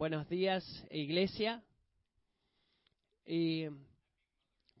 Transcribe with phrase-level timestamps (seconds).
[0.00, 1.62] Buenos días, iglesia.
[3.26, 3.66] Y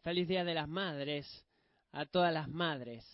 [0.02, 1.44] feliz Día de las Madres
[1.92, 3.04] a todas las madres.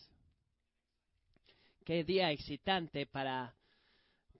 [1.84, 3.52] Qué día excitante para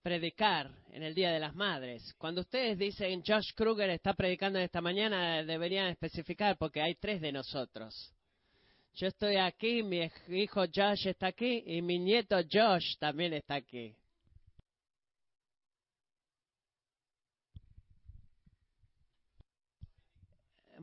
[0.00, 2.14] predicar en el Día de las Madres.
[2.18, 7.33] Cuando ustedes dicen Josh Kruger está predicando esta mañana, deberían especificar porque hay tres de
[7.33, 8.14] nosotros.
[8.94, 13.92] Yo estoy aquí, mi hijo Josh está aquí y mi nieto Josh también está aquí.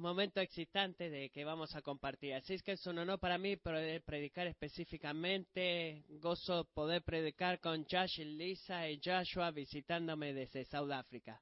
[0.04, 2.34] Momento excitante de que vamos a compartir.
[2.34, 6.04] Así es que es un honor para mí poder predicar específicamente.
[6.20, 11.42] Gozo poder predicar con Josh y Lisa y Joshua visitándome desde Sudáfrica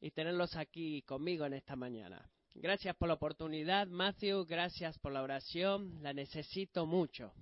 [0.00, 2.28] y tenerlos aquí conmigo en esta mañana.
[2.54, 4.44] Gracias por la oportunidad, Matthew.
[4.44, 6.02] Gracias por la oración.
[6.02, 7.32] La necesito mucho.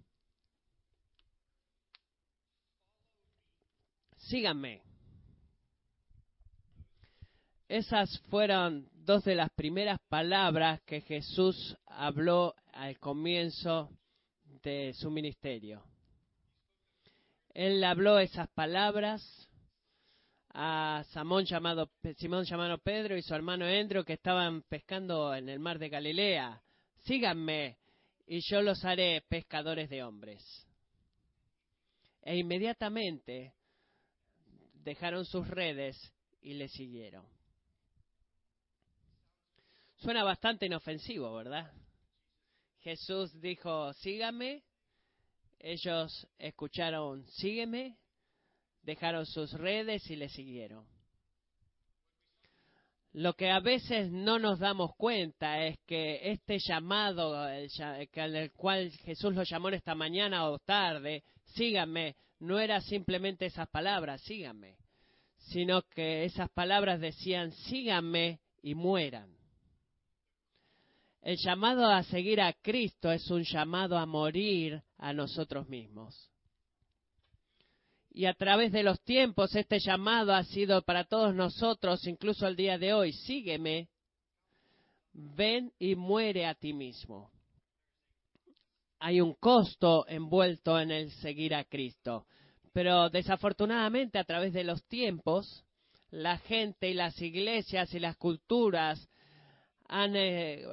[4.19, 4.83] Síganme.
[7.67, 13.91] Esas fueron dos de las primeras palabras que Jesús habló al comienzo
[14.63, 15.83] de su ministerio.
[17.53, 19.49] Él habló esas palabras
[20.53, 25.59] a Simón llamado, Simón llamado Pedro y su hermano Endro que estaban pescando en el
[25.59, 26.63] mar de Galilea.
[26.99, 27.79] Síganme
[28.27, 30.67] y yo los haré pescadores de hombres.
[32.23, 33.55] E inmediatamente
[34.75, 35.97] dejaron sus redes
[36.43, 37.40] y le siguieron.
[40.01, 41.71] Suena bastante inofensivo, ¿verdad?
[42.81, 44.63] Jesús dijo, sígame.
[45.59, 47.99] Ellos escucharon, sígueme.
[48.83, 50.87] Dejaron sus redes y le siguieron.
[53.13, 57.69] Lo que a veces no nos damos cuenta es que este llamado, el,
[58.15, 64.23] el cual Jesús lo llamó esta mañana o tarde, síganme, no era simplemente esas palabras,
[64.23, 64.79] síganme,
[65.37, 69.40] sino que esas palabras decían, síganme y mueran.
[71.23, 76.31] El llamado a seguir a Cristo es un llamado a morir a nosotros mismos.
[78.13, 82.57] Y a través de los tiempos este llamado ha sido para todos nosotros, incluso el
[82.57, 83.89] día de hoy, sígueme,
[85.13, 87.31] ven y muere a ti mismo.
[88.99, 92.27] Hay un costo envuelto en el seguir a Cristo,
[92.73, 95.65] pero desafortunadamente a través de los tiempos,
[96.11, 99.09] la gente y las iglesias y las culturas
[99.91, 100.65] han eh,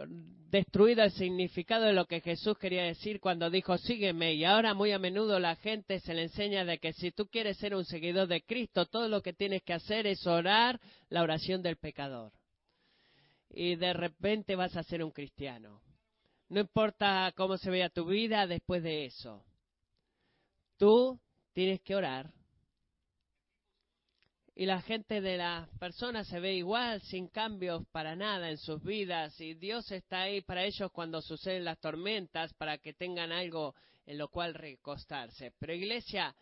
[0.52, 4.92] destruido el significado de lo que Jesús quería decir cuando dijo sígueme y ahora muy
[4.92, 8.28] a menudo la gente se le enseña de que si tú quieres ser un seguidor
[8.28, 10.80] de Cristo todo lo que tienes que hacer es orar
[11.10, 12.32] la oración del pecador.
[13.50, 15.82] Y de repente vas a ser un cristiano.
[16.50, 19.44] No importa cómo se vea tu vida después de eso.
[20.78, 21.20] Tú
[21.54, 22.32] tienes que orar
[24.60, 28.84] y la gente de las personas se ve igual, sin cambios para nada en sus
[28.84, 33.76] vidas, y Dios está ahí para ellos cuando suceden las tormentas, para que tengan algo
[34.08, 35.54] en lo cual recostarse.
[35.60, 36.36] Pero iglesia,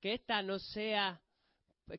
[0.00, 1.20] que esta no sea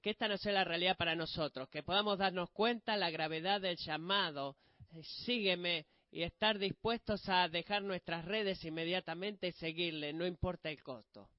[0.02, 3.76] que esta no sea la realidad para nosotros, que podamos darnos cuenta la gravedad del
[3.76, 4.56] llamado,
[4.94, 10.82] eh, sígueme y estar dispuestos a dejar nuestras redes inmediatamente y seguirle, no importa el
[10.82, 11.30] costo.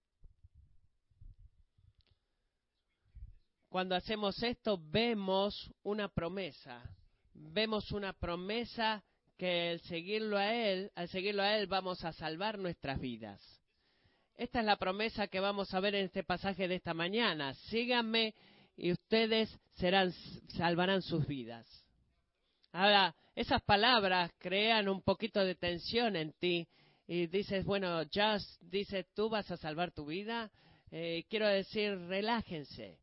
[3.68, 6.82] Cuando hacemos esto vemos una promesa,
[7.34, 9.04] vemos una promesa
[9.36, 13.42] que al seguirlo a Él, al seguirlo a Él vamos a salvar nuestras vidas.
[14.36, 17.52] Esta es la promesa que vamos a ver en este pasaje de esta mañana.
[17.54, 18.34] Síganme
[18.74, 20.12] y ustedes serán,
[20.56, 21.66] salvarán sus vidas.
[22.72, 26.66] Ahora, esas palabras crean un poquito de tensión en ti
[27.06, 30.50] y dices, bueno, Just dice, tú vas a salvar tu vida.
[30.90, 32.98] Eh, quiero decir, relájense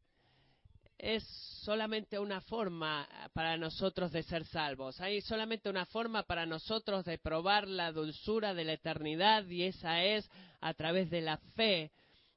[0.97, 1.23] es
[1.63, 4.99] solamente una forma para nosotros de ser salvos.
[5.01, 10.03] Hay solamente una forma para nosotros de probar la dulzura de la eternidad y esa
[10.03, 10.29] es
[10.61, 11.91] a través de la fe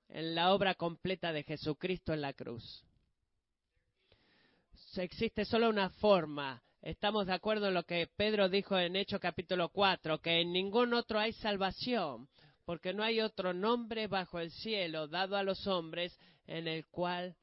[0.09, 2.85] en la obra completa de Jesucristo en la cruz.
[4.97, 6.63] Existe solo una forma.
[6.83, 10.95] Estamos de acuerdo en lo que Pedro dijo en Hechos capítulo 4, que en ningún
[10.95, 12.29] otro hay salvación,
[12.65, 17.37] porque no hay otro nombre bajo el cielo dado a los hombres en el cual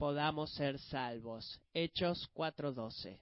[0.00, 1.60] podamos ser salvos.
[1.74, 3.20] Hechos 4:12.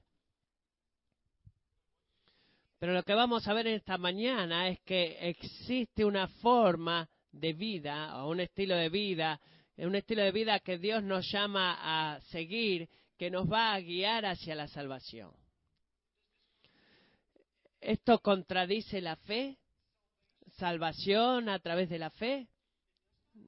[2.78, 8.22] Pero lo que vamos a ver esta mañana es que existe una forma de vida
[8.22, 9.40] o un estilo de vida,
[9.76, 12.88] un estilo de vida que Dios nos llama a seguir,
[13.18, 15.32] que nos va a guiar hacia la salvación.
[17.80, 19.58] ¿Esto contradice la fe?
[20.58, 22.46] ¿Salvación a través de la fe?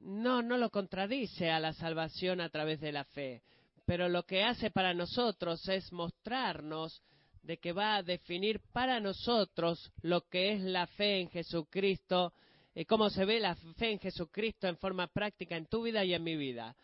[0.02, 3.42] No, no lo contradice a la salvación a través de la fe.
[3.86, 7.02] pero lo que hace para nosotros es mostrarnos
[7.42, 12.32] de que va a definir para nosotros lo que es la fe en Jesucristo
[12.74, 16.14] y cómo se ve la fe en Jesucristo en forma práctica en tu vida y
[16.14, 16.76] en mi vida.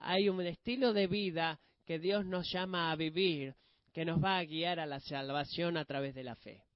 [0.00, 3.54] Hay un estilo de vida que Dios nos llama a vivir,
[3.92, 6.67] que nos va a guiar a la salvación a través de la fe.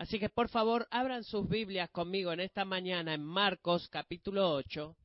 [0.00, 4.96] Así que por favor abran sus Biblias conmigo en esta mañana en Marcos capítulo 8,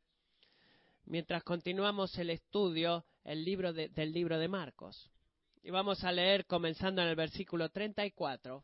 [1.07, 5.11] mientras continuamos el estudio el libro del libro de Marcos.
[5.61, 8.63] Y vamos a leer comenzando en el versículo 34.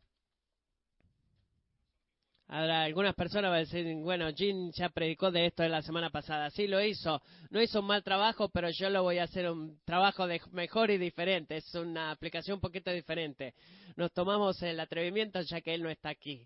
[2.54, 6.10] Ahora, algunas personas van a decir, bueno, Jim ya predicó de esto de la semana
[6.10, 6.50] pasada.
[6.50, 7.22] Sí, lo hizo.
[7.50, 10.92] No hizo un mal trabajo, pero yo lo voy a hacer un trabajo de mejor
[10.92, 11.56] y diferente.
[11.56, 13.54] Es una aplicación un poquito diferente.
[13.96, 16.46] Nos tomamos el atrevimiento ya que él no está aquí.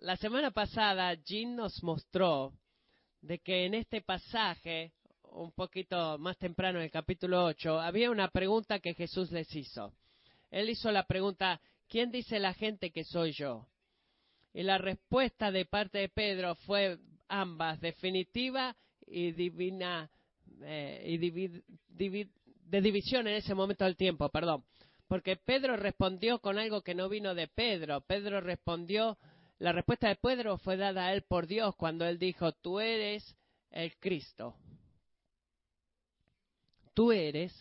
[0.00, 2.52] La semana pasada, Jim nos mostró
[3.22, 4.92] de que en este pasaje,
[5.22, 9.94] un poquito más temprano en el capítulo 8, había una pregunta que Jesús les hizo.
[10.56, 13.68] Él hizo la pregunta, ¿quién dice la gente que soy yo?
[14.54, 16.96] Y la respuesta de parte de Pedro fue
[17.28, 18.74] ambas, definitiva
[19.06, 20.10] y divina,
[20.62, 21.18] eh, y
[21.98, 24.64] de división en ese momento del tiempo, perdón.
[25.06, 28.00] Porque Pedro respondió con algo que no vino de Pedro.
[28.00, 29.18] Pedro respondió,
[29.58, 33.36] la respuesta de Pedro fue dada a él por Dios cuando él dijo, tú eres
[33.70, 34.56] el Cristo.
[36.94, 37.52] Tú eres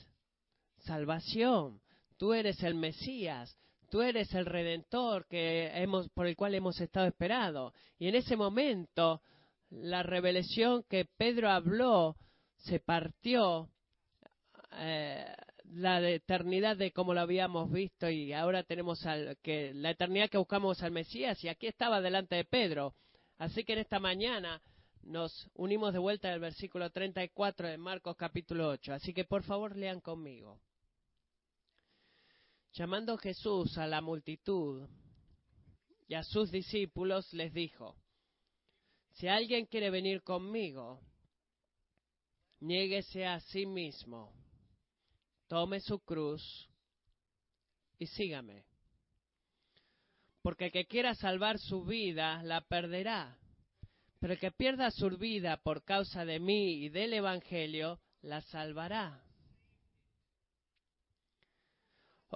[0.78, 1.82] salvación.
[2.18, 3.58] Tú eres el Mesías,
[3.90, 7.74] tú eres el Redentor que hemos, por el cual hemos estado esperando.
[7.98, 9.22] Y en ese momento,
[9.70, 12.16] la revelación que Pedro habló
[12.58, 13.70] se partió
[14.78, 15.26] eh,
[15.74, 20.38] la eternidad de como lo habíamos visto y ahora tenemos al, que la eternidad que
[20.38, 22.96] buscamos al Mesías y aquí estaba delante de Pedro.
[23.38, 24.62] Así que en esta mañana
[25.04, 28.94] nos unimos de vuelta al versículo 34 de Marcos capítulo 8.
[28.94, 30.60] Así que por favor lean conmigo.
[32.76, 34.86] Llamando Jesús a la multitud
[36.10, 37.96] y a sus discípulos, les dijo,
[39.14, 41.00] si alguien quiere venir conmigo,
[42.60, 44.34] niéguese a sí mismo,
[45.48, 46.70] tome su cruz
[47.98, 48.66] y sígame.
[50.42, 53.40] Porque el que quiera salvar su vida, la perderá.
[54.20, 59.25] Pero el que pierda su vida por causa de mí y del Evangelio, la salvará.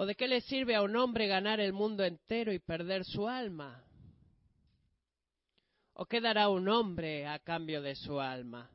[0.01, 3.27] ¿O de qué le sirve a un hombre ganar el mundo entero y perder su
[3.27, 3.83] alma?
[5.91, 8.71] ¿O qué dará un hombre a cambio de su alma?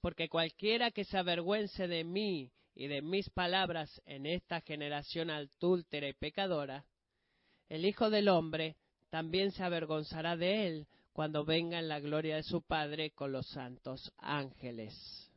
[0.00, 6.06] Porque cualquiera que se avergüence de mí y de mis palabras en esta generación adúltera
[6.06, 6.86] y pecadora,
[7.68, 8.76] el Hijo del Hombre
[9.10, 13.48] también se avergonzará de él cuando venga en la gloria de su Padre con los
[13.48, 15.31] santos ángeles.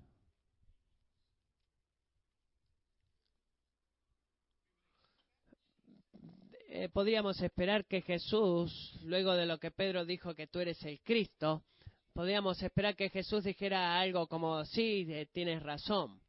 [6.78, 11.00] Eh, podríamos esperar que Jesús, luego de lo que Pedro dijo que tú eres el
[11.00, 11.64] Cristo,
[12.12, 16.20] podríamos esperar que Jesús dijera algo como, sí, eh, tienes razón.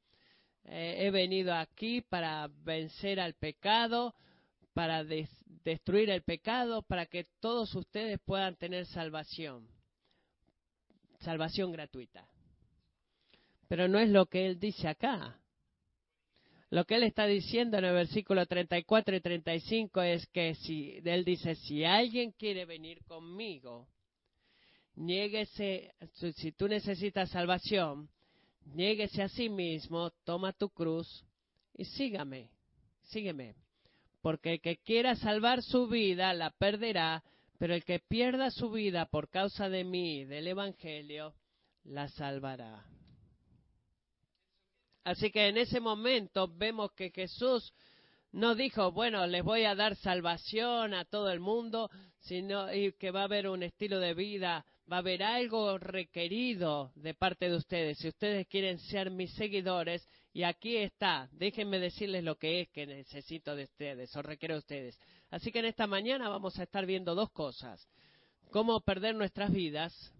[0.62, 4.14] Eh, he venido aquí para vencer al pecado,
[4.72, 9.66] para destruir el pecado, para que todos ustedes puedan tener salvación.
[11.18, 12.24] Salvación gratuita.
[13.66, 15.40] Pero no es lo que él dice acá.
[16.76, 21.24] Lo que él está diciendo en el versículo 34 y 35 es que si él
[21.24, 23.88] dice, si alguien quiere venir conmigo,
[24.94, 25.94] niéguese,
[26.34, 28.10] si tú necesitas salvación,
[28.74, 31.24] niéguese a sí mismo, toma tu cruz
[31.72, 32.50] y sígame,
[33.04, 33.54] sígueme.
[34.20, 37.24] Porque el que quiera salvar su vida la perderá,
[37.58, 41.32] pero el que pierda su vida por causa de mí, del Evangelio,
[41.84, 42.84] la salvará.
[45.06, 47.72] Así que en ese momento vemos que Jesús
[48.32, 52.66] no dijo, bueno, les voy a dar salvación a todo el mundo, sino
[52.98, 57.48] que va a haber un estilo de vida, va a haber algo requerido de parte
[57.48, 57.98] de ustedes.
[57.98, 62.84] Si ustedes quieren ser mis seguidores, y aquí está, déjenme decirles lo que es que
[62.84, 64.98] necesito de ustedes o requiero de ustedes.
[65.30, 67.88] Así que en esta mañana vamos a estar viendo dos cosas.
[68.50, 70.12] Cómo perder nuestras vidas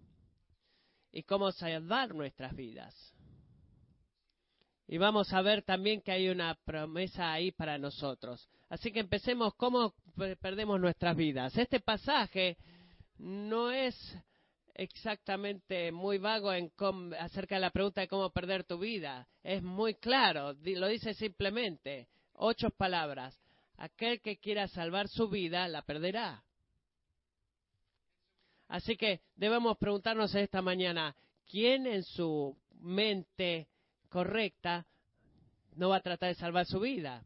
[1.11, 3.16] y cómo salvar nuestras vidas.
[4.87, 8.47] Y vamos a ver también que hay una promesa ahí para nosotros.
[8.69, 9.93] Así que empecemos cómo
[10.39, 11.57] perdemos nuestras vidas.
[11.57, 12.57] Este pasaje
[13.17, 13.95] no es
[14.73, 16.71] exactamente muy vago en
[17.19, 19.27] acerca de la pregunta de cómo perder tu vida.
[19.43, 23.37] Es muy claro, lo dice simplemente, ocho palabras.
[23.77, 26.43] Aquel que quiera salvar su vida la perderá.
[28.69, 31.15] Así que debemos preguntarnos esta mañana,
[31.45, 33.67] ¿quién en su mente
[34.07, 34.85] correcta
[35.75, 37.25] no va a tratar de salvar su vida?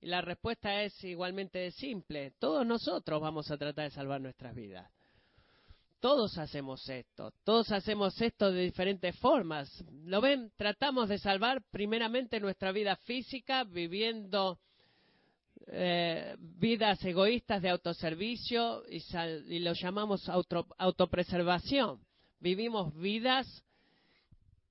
[0.00, 2.32] Y la respuesta es igualmente simple.
[2.38, 4.90] Todos nosotros vamos a tratar de salvar nuestras vidas.
[6.00, 9.68] Todos hacemos esto, todos hacemos esto de diferentes formas.
[10.04, 10.52] ¿Lo ven?
[10.56, 14.58] Tratamos de salvar primeramente nuestra vida física viviendo
[15.68, 20.28] eh, vidas egoístas de autoservicio y, lo llamamos
[20.78, 21.98] autopreservación.
[22.38, 23.64] Vivimos vidas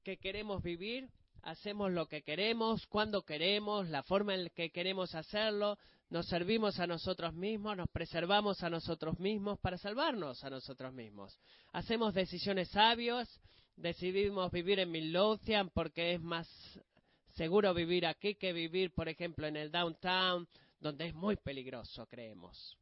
[0.03, 1.09] que queremos vivir,
[1.45, 5.77] hacemos lo que queremos, cuando queremos, la forma en que queremos hacerlo,
[6.09, 11.39] nos servimos a nosotros mismos, nos preservamos a nosotros mismos para salvarnos a nosotros mismos.
[11.71, 13.29] Hacemos decisiones sabias,
[13.75, 16.47] decidimos vivir en Midlothian porque es más
[17.35, 20.47] seguro vivir aquí que vivir, por ejemplo, en el downtown,
[20.79, 22.75] donde es muy peligroso, creemos.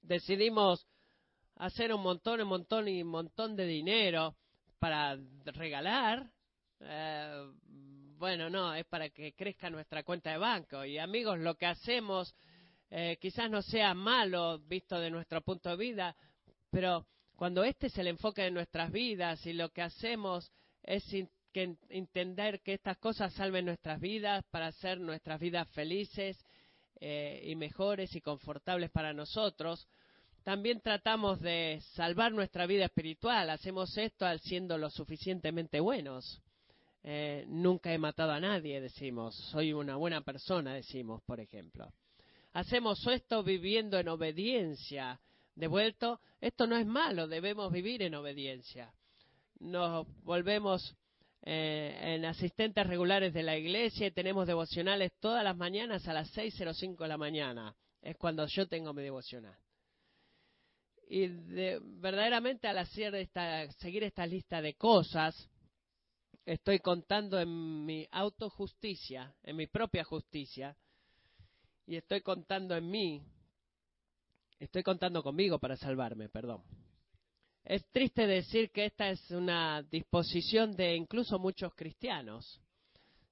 [0.00, 0.86] Decidimos
[1.56, 4.36] hacer un montón, un montón y un montón de dinero
[4.78, 6.30] para regalar.
[6.80, 7.52] Eh,
[8.18, 10.84] bueno, no, es para que crezca nuestra cuenta de banco.
[10.84, 12.34] Y amigos, lo que hacemos
[12.90, 16.16] eh, quizás no sea malo visto de nuestro punto de vista,
[16.70, 17.06] pero
[17.36, 20.50] cuando este es el enfoque de nuestras vidas y lo que hacemos
[20.82, 21.04] es
[21.52, 26.42] que entender que estas cosas salven nuestras vidas para hacer nuestras vidas felices
[27.00, 29.86] eh, y mejores y confortables para nosotros,
[30.48, 33.50] también tratamos de salvar nuestra vida espiritual.
[33.50, 36.40] Hacemos esto al siendo lo suficientemente buenos.
[37.04, 41.92] Eh, nunca he matado a nadie, decimos, soy una buena persona, decimos, por ejemplo.
[42.54, 45.20] Hacemos esto viviendo en obediencia.
[45.54, 48.90] Devuelto, esto no es malo, debemos vivir en obediencia.
[49.60, 50.96] Nos volvemos
[51.42, 56.34] eh, en asistentes regulares de la iglesia y tenemos devocionales todas las mañanas a las
[56.34, 57.76] 6.05 de la mañana.
[58.00, 59.58] Es cuando yo tengo mi devocional.
[61.10, 61.26] Y
[62.00, 65.48] verdaderamente al hacer esta, seguir esta lista de cosas,
[66.44, 70.76] estoy contando en mi autojusticia, en mi propia justicia,
[71.86, 73.22] y estoy contando en mí,
[74.58, 76.62] estoy contando conmigo para salvarme, perdón.
[77.64, 82.60] Es triste decir que esta es una disposición de incluso muchos cristianos.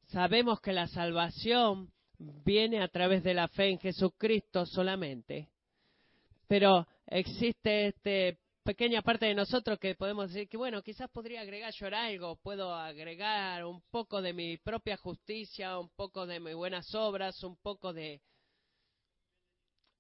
[0.07, 5.51] Sabemos que la salvación viene a través de la fe en Jesucristo solamente,
[6.49, 11.73] pero existe este pequeña parte de nosotros que podemos decir que, bueno, quizás podría agregar
[11.73, 16.93] yo algo, puedo agregar un poco de mi propia justicia, un poco de mis buenas
[16.95, 18.21] obras, un poco de,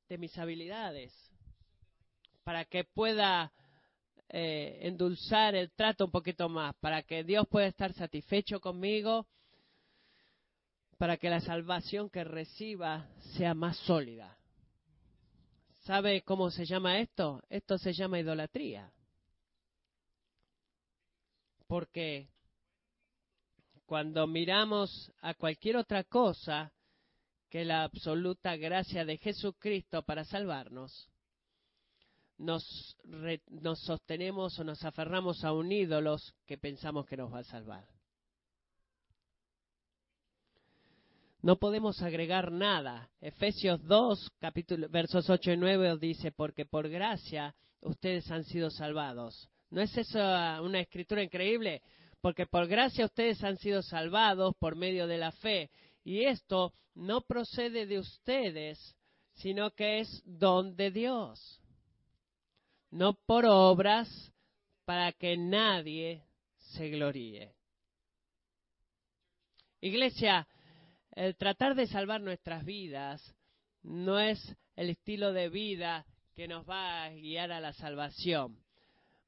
[0.08, 1.12] de mis habilidades,
[2.42, 3.52] para que pueda
[4.28, 9.28] eh, endulzar el trato un poquito más, para que Dios pueda estar satisfecho conmigo,
[10.98, 14.35] para que la salvación que reciba sea más sólida.
[15.86, 17.40] ¿Sabe cómo se llama esto?
[17.48, 18.92] Esto se llama idolatría.
[21.68, 22.28] Porque
[23.86, 26.72] cuando miramos a cualquier otra cosa
[27.48, 31.08] que la absoluta gracia de Jesucristo para salvarnos,
[32.36, 32.96] nos,
[33.46, 36.16] nos sostenemos o nos aferramos a un ídolo
[36.46, 37.95] que pensamos que nos va a salvar.
[41.46, 43.08] No podemos agregar nada.
[43.20, 49.48] Efesios 2, capítulo, versos 8 y 9 dice, porque por gracia ustedes han sido salvados.
[49.70, 51.82] ¿No es eso una escritura increíble?
[52.20, 55.70] Porque por gracia ustedes han sido salvados por medio de la fe.
[56.02, 58.96] Y esto no procede de ustedes,
[59.34, 61.62] sino que es don de Dios.
[62.90, 64.08] No por obras
[64.84, 66.24] para que nadie
[66.58, 67.54] se gloríe.
[69.80, 70.48] Iglesia,
[71.16, 73.34] el tratar de salvar nuestras vidas
[73.82, 74.38] no es
[74.76, 78.58] el estilo de vida que nos va a guiar a la salvación.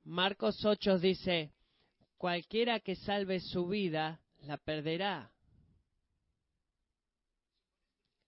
[0.04, 1.50] Marcos 8 dice,
[2.18, 5.33] cualquiera que salve su vida, la perderá.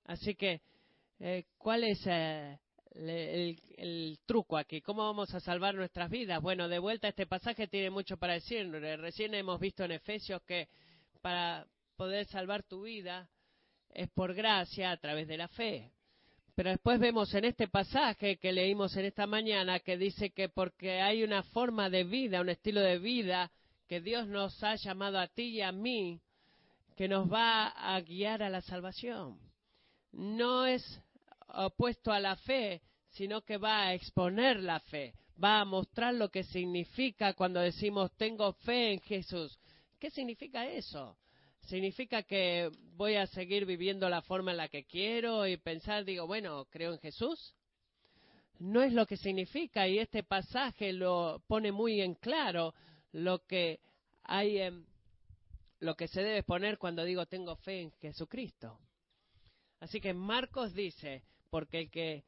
[0.05, 0.63] Así que,
[1.19, 2.59] eh, ¿cuál es eh,
[2.93, 4.81] el, el, truco aquí?
[4.81, 6.41] ¿Cómo vamos a salvar nuestras vidas?
[6.41, 8.71] Bueno, de vuelta este pasaje tiene mucho para decir.
[8.71, 10.69] Recién hemos visto en Efesios que
[11.21, 13.29] para poder salvar tu vida,
[13.95, 15.93] es por gracia a través de la fe.
[16.55, 21.01] Pero después vemos en este pasaje que leímos en esta mañana que dice que porque
[21.01, 23.51] hay una forma de vida, un estilo de vida
[23.89, 26.21] que Dios nos ha llamado a ti y a mí,
[26.97, 29.39] que nos va a guiar a la salvación.
[30.13, 30.83] No es
[31.49, 36.29] opuesto a la fe, sino que va a exponer la fe, va a mostrar lo
[36.29, 39.59] que significa cuando decimos tengo fe en Jesús.
[39.99, 41.17] ¿Qué significa eso?
[41.71, 46.27] Significa que voy a seguir viviendo la forma en la que quiero y pensar, digo,
[46.27, 47.55] bueno, creo en Jesús.
[48.59, 52.75] no es lo que significa y este pasaje lo pone muy en claro
[53.13, 53.81] lo que
[54.25, 54.85] hay en
[55.79, 58.79] lo que se debe poner cuando digo tengo fe en Jesucristo.
[59.79, 62.25] Así que Marcos dice, porque el que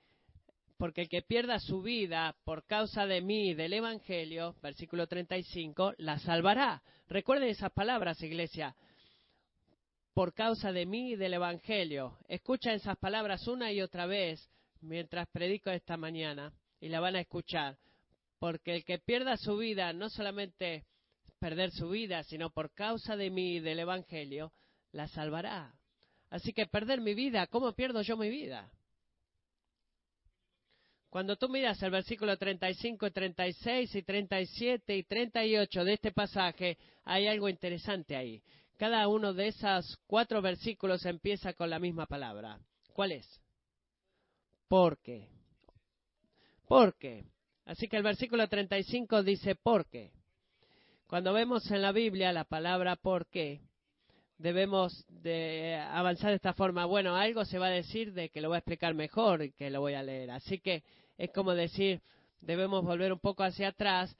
[0.78, 5.94] porque el que pierda su vida por causa de mí y del Evangelio, versículo 35,
[5.98, 6.82] la salvará.
[7.08, 8.74] Recuerden esas palabras, iglesia.
[10.14, 12.18] Por causa de mí y del Evangelio.
[12.28, 14.50] Escucha esas palabras una y otra vez
[14.80, 17.78] mientras predico esta mañana y la van a escuchar.
[18.38, 20.84] Porque el que pierda su vida, no solamente
[21.38, 24.52] perder su vida, sino por causa de mí y del Evangelio,
[24.92, 25.74] la salvará.
[26.30, 28.70] Así que perder mi vida, ¿cómo pierdo yo mi vida?
[31.12, 36.78] Cuando tú miras el versículo 35 y 36 y 37 y 38 de este pasaje,
[37.04, 38.42] hay algo interesante ahí.
[38.82, 42.58] Cada uno de esos cuatro versículos empieza con la misma palabra.
[42.92, 43.40] ¿Cuál es?
[44.66, 45.28] Porque.
[46.66, 47.24] Porque.
[47.64, 50.10] Así que el versículo 35 dice porque.
[51.06, 53.60] Cuando vemos en la Biblia la palabra porque,
[54.38, 56.84] debemos de avanzar de esta forma.
[56.84, 59.70] Bueno, algo se va a decir de que lo voy a explicar mejor y que
[59.70, 60.32] lo voy a leer.
[60.32, 60.82] Así que
[61.18, 62.02] es como decir,
[62.40, 64.16] debemos volver un poco hacia atrás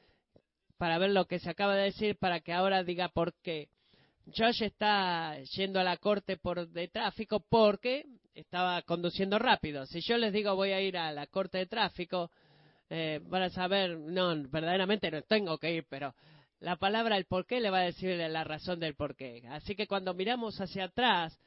[0.77, 3.69] para ver lo que se acaba de decir para que ahora diga por qué.
[4.27, 9.85] Josh está yendo a la corte por de tráfico porque estaba conduciendo rápido.
[9.87, 12.31] Si yo les digo voy a ir a la corte de tráfico,
[12.89, 16.15] eh, van a saber, no, verdaderamente no tengo que ir, pero
[16.61, 19.43] la palabra el por qué le va a decir la razón del por qué.
[19.49, 21.39] Así que cuando miramos hacia atrás,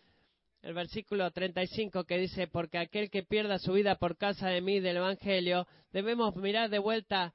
[0.62, 4.79] el versículo 35 que dice, porque aquel que pierda su vida por causa de mí
[4.79, 7.34] del Evangelio, debemos mirar de vuelta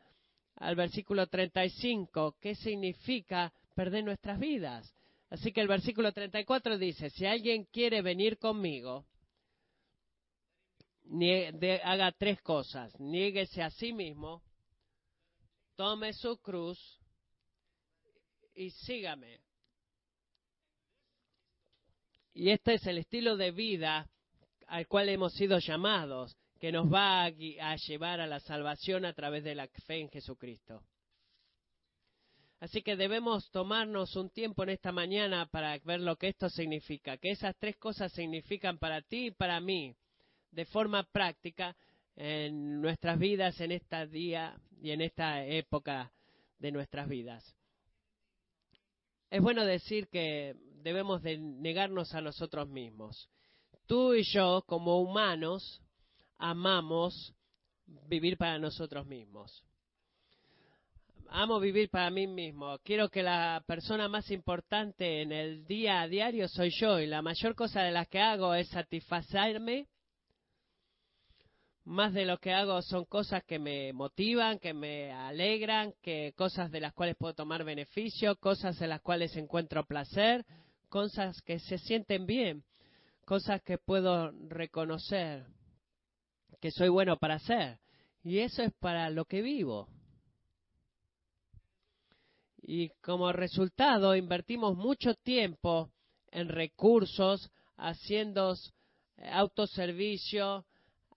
[0.56, 4.94] al versículo 35, ¿qué significa perder nuestras vidas?
[5.30, 9.06] Así que el versículo 34 dice, si alguien quiere venir conmigo,
[11.84, 14.42] haga tres cosas, niéguese a sí mismo,
[15.76, 16.78] tome su cruz
[18.54, 19.40] y sígame.
[22.34, 24.08] Y este es el estilo de vida
[24.66, 29.42] al cual hemos sido llamados, que nos va a, llevar a la salvación a través
[29.42, 30.82] de la fe en Jesucristo.
[32.60, 37.16] Así que debemos tomarnos un tiempo en esta mañana para ver lo que esto significa,
[37.16, 39.96] que esas tres cosas significan para ti y para mí,
[40.50, 41.74] de forma práctica,
[42.16, 46.12] en nuestras vidas, en este día y en esta época
[46.58, 47.56] de nuestras vidas.
[49.30, 53.30] Es bueno decir que debemos de negarnos a nosotros mismos.
[53.86, 55.80] Tú y yo, como humanos,
[56.36, 57.34] amamos
[57.86, 59.64] vivir para nosotros mismos.
[61.32, 62.76] Amo vivir para mí mismo.
[62.82, 67.22] Quiero que la persona más importante en el día a diario soy yo y la
[67.22, 69.86] mayor cosa de las que hago es satisfacerme
[71.84, 76.72] más de lo que hago son cosas que me motivan, que me alegran, que cosas
[76.72, 80.44] de las cuales puedo tomar beneficio, cosas en las cuales encuentro placer,
[80.88, 82.64] cosas que se sienten bien,
[83.24, 85.46] cosas que puedo reconocer
[86.60, 87.78] que soy bueno para hacer.
[88.24, 89.88] Y eso es para lo que vivo.
[92.62, 95.90] Y como resultado invertimos mucho tiempo
[96.30, 98.54] en recursos, haciendo
[99.32, 100.64] autoservicio,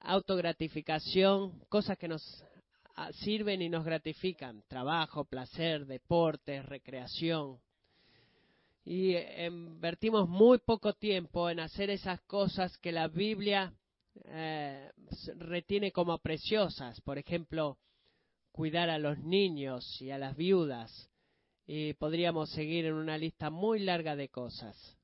[0.01, 2.43] autogratificación, cosas que nos
[2.95, 7.59] ah, sirven y nos gratifican, trabajo, placer, deportes, recreación.
[8.85, 13.73] Y eh, invertimos muy poco tiempo en hacer esas cosas que la Biblia
[14.25, 14.91] eh,
[15.37, 17.77] retiene como preciosas, por ejemplo,
[18.51, 21.09] cuidar a los niños y a las viudas.
[21.65, 24.97] Y podríamos seguir en una lista muy larga de cosas.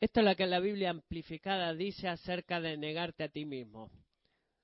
[0.00, 3.90] Esto es lo que la Biblia amplificada dice acerca de negarte a ti mismo.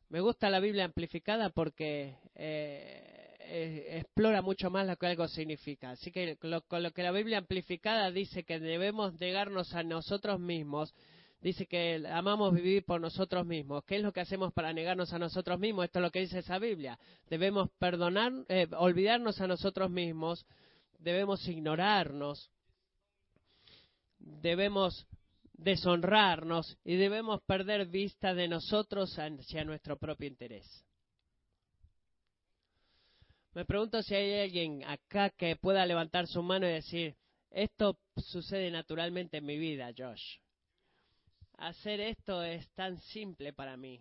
[0.09, 5.91] Me gusta la Biblia amplificada porque eh, explora mucho más lo que algo significa.
[5.91, 10.95] Así que con lo que la Biblia amplificada dice que debemos negarnos a nosotros mismos,
[11.41, 13.85] dice que amamos vivir por nosotros mismos.
[13.85, 15.85] ¿Qué es lo que hacemos para negarnos a nosotros mismos?
[15.85, 16.99] Esto es lo que dice esa Biblia.
[17.29, 20.47] Debemos perdonar, eh, olvidarnos a nosotros mismos,
[20.99, 22.51] debemos ignorarnos,
[24.19, 25.07] debemos
[25.53, 30.85] deshonrarnos y debemos perder vista de nosotros hacia nuestro propio interés.
[33.55, 37.17] Me pregunto si hay alguien acá que pueda levantar su mano y decir,
[37.51, 40.37] esto sucede naturalmente en mi vida, Josh.
[41.59, 44.01] Hacer esto es tan simple para mí.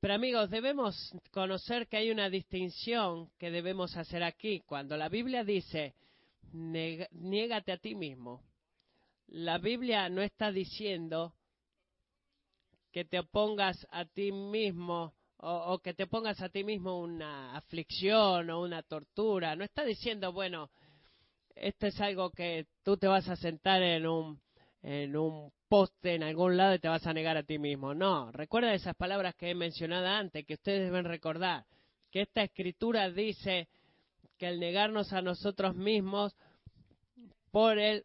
[0.00, 4.60] Pero amigos, debemos conocer que hay una distinción que debemos hacer aquí.
[4.60, 5.94] Cuando la Biblia dice,
[6.52, 8.42] niégate a ti mismo,
[9.26, 11.34] la Biblia no está diciendo
[12.90, 18.50] que te opongas a ti mismo o, que te pongas a ti mismo una aflicción
[18.50, 19.56] o una tortura.
[19.56, 20.70] No está diciendo, bueno,
[21.54, 24.40] esto es algo que tú te vas a sentar en un,
[24.82, 27.94] en un poste en algún lado y te vas a negar a ti mismo.
[27.94, 31.64] No, recuerda esas palabras que he mencionado antes, que ustedes deben recordar,
[32.10, 33.68] que esta escritura dice
[34.36, 36.34] que el negarnos a nosotros mismos
[37.52, 38.04] por el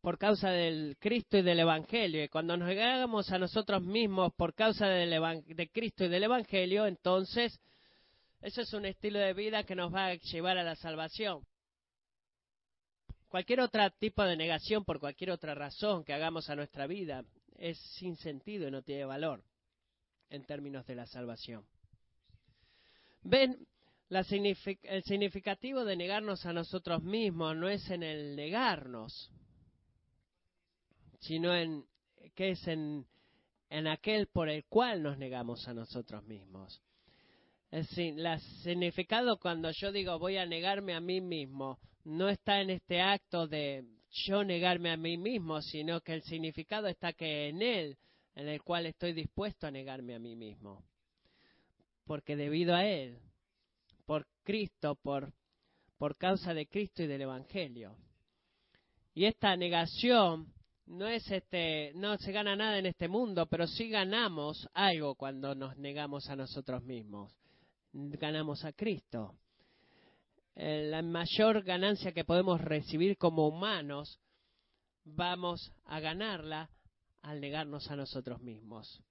[0.00, 2.22] por causa del Cristo y del Evangelio.
[2.22, 6.86] Y cuando nos negamos a nosotros mismos por causa del de Cristo y del Evangelio,
[6.86, 7.60] entonces
[8.40, 11.44] eso es un estilo de vida que nos va a llevar a la salvación.
[13.28, 17.24] Cualquier otro tipo de negación por cualquier otra razón que hagamos a nuestra vida
[17.58, 19.42] es sin sentido y no tiene valor
[20.30, 21.64] en términos de la salvación.
[23.22, 23.66] Ven,
[24.08, 29.32] el significativo de negarnos a nosotros mismos no es en el negarnos,
[31.20, 31.84] sino en
[32.34, 33.06] que es en,
[33.88, 36.80] aquel por el cual nos negamos a nosotros mismos.
[37.72, 42.60] Es decir, el significado cuando yo digo voy a negarme a mí mismo no está
[42.60, 47.48] en este acto de yo negarme a mí mismo, sino que el significado está que
[47.48, 47.98] en él,
[48.36, 50.84] en el cual estoy dispuesto a negarme a mí mismo.
[52.04, 53.18] Porque debido a él,
[54.06, 55.32] por Cristo, por,
[55.98, 57.96] por causa de Cristo y del Evangelio.
[59.12, 60.54] Y esta negación
[60.86, 65.56] no es este, no se gana nada en este mundo, pero sí ganamos algo cuando
[65.56, 67.34] nos negamos a nosotros mismos.
[67.92, 69.34] Ganamos a Cristo.
[70.58, 74.18] Eh, la mayor ganancia que podemos recibir como humanos,
[75.04, 76.70] vamos a ganarla
[77.20, 79.02] al negarnos a nosotros mismos.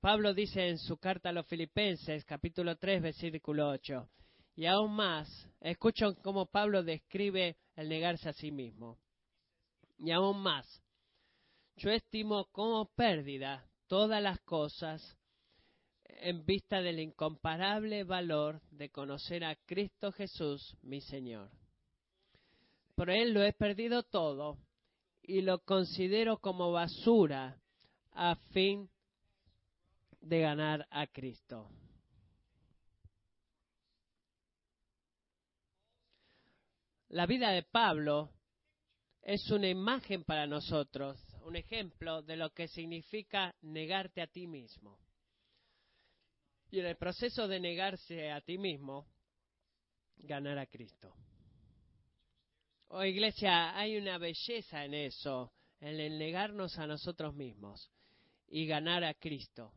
[0.00, 4.10] Pablo dice en su carta a los Filipenses, capítulo 3, versículo 8,
[4.54, 8.98] y aún más, escucho cómo Pablo describe el negarse a sí mismo.
[9.96, 10.82] Y aún más,
[11.76, 15.16] yo estimo como pérdida todas las cosas
[16.22, 21.50] en vista del incomparable valor de conocer a Cristo Jesús, mi Señor.
[22.94, 24.58] Por Él lo he perdido todo
[25.22, 27.60] y lo considero como basura
[28.12, 28.88] a fin
[30.20, 31.68] de ganar a Cristo.
[37.08, 38.30] La vida de Pablo
[39.22, 44.98] es una imagen para nosotros un ejemplo de lo que significa negarte a ti mismo.
[46.72, 49.06] Y en el proceso de negarse a ti mismo,
[50.16, 51.14] ganar a Cristo.
[52.88, 57.90] Oh iglesia, hay una belleza en eso, en el negarnos a nosotros mismos
[58.48, 59.74] y ganar a Cristo.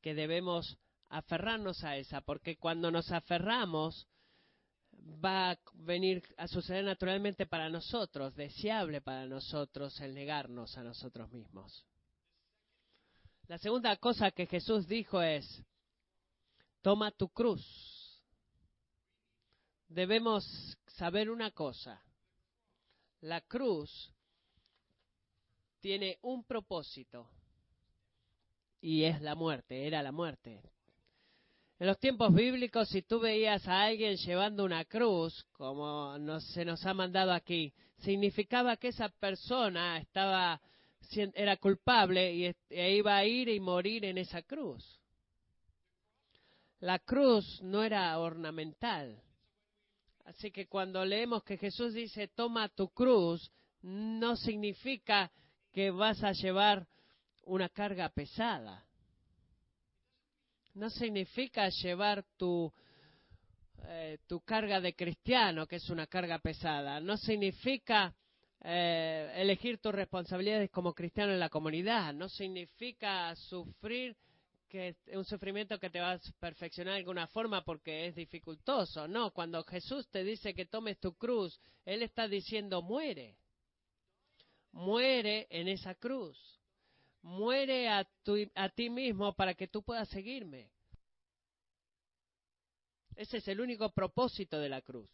[0.00, 4.06] Que debemos aferrarnos a esa, porque cuando nos aferramos,
[4.92, 11.32] va a venir a suceder naturalmente para nosotros, deseable para nosotros el negarnos a nosotros
[11.32, 11.84] mismos.
[13.50, 15.44] La segunda cosa que Jesús dijo es,
[16.82, 18.22] toma tu cruz.
[19.88, 22.00] Debemos saber una cosa,
[23.22, 24.14] la cruz
[25.80, 27.28] tiene un propósito
[28.80, 30.62] y es la muerte, era la muerte.
[31.80, 36.86] En los tiempos bíblicos, si tú veías a alguien llevando una cruz, como se nos
[36.86, 40.60] ha mandado aquí, significaba que esa persona estaba
[41.34, 45.00] era culpable y e iba a ir y morir en esa cruz.
[46.80, 49.22] La cruz no era ornamental.
[50.24, 53.50] Así que cuando leemos que Jesús dice, toma tu cruz,
[53.82, 55.30] no significa
[55.72, 56.86] que vas a llevar
[57.44, 58.86] una carga pesada
[60.74, 62.72] no significa llevar tu,
[63.84, 67.00] eh, tu carga de cristiano, que es una carga pesada.
[67.00, 68.14] No significa
[68.62, 72.12] eh, elegir tus responsabilidades como cristiano en la comunidad.
[72.14, 74.16] No significa sufrir
[74.68, 79.08] que un sufrimiento que te va a perfeccionar de alguna forma porque es dificultoso.
[79.08, 83.36] No, cuando Jesús te dice que tomes tu cruz, Él está diciendo muere.
[84.72, 86.60] Muere en esa cruz
[87.22, 88.08] muere a,
[88.54, 90.70] a ti mismo para que tú puedas seguirme.
[93.16, 95.10] Ese es el único propósito de la cruz.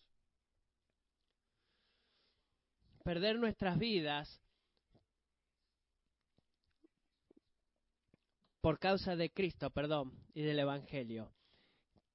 [3.06, 4.42] Perder nuestras vidas
[8.60, 11.32] por causa de Cristo, perdón, y del Evangelio.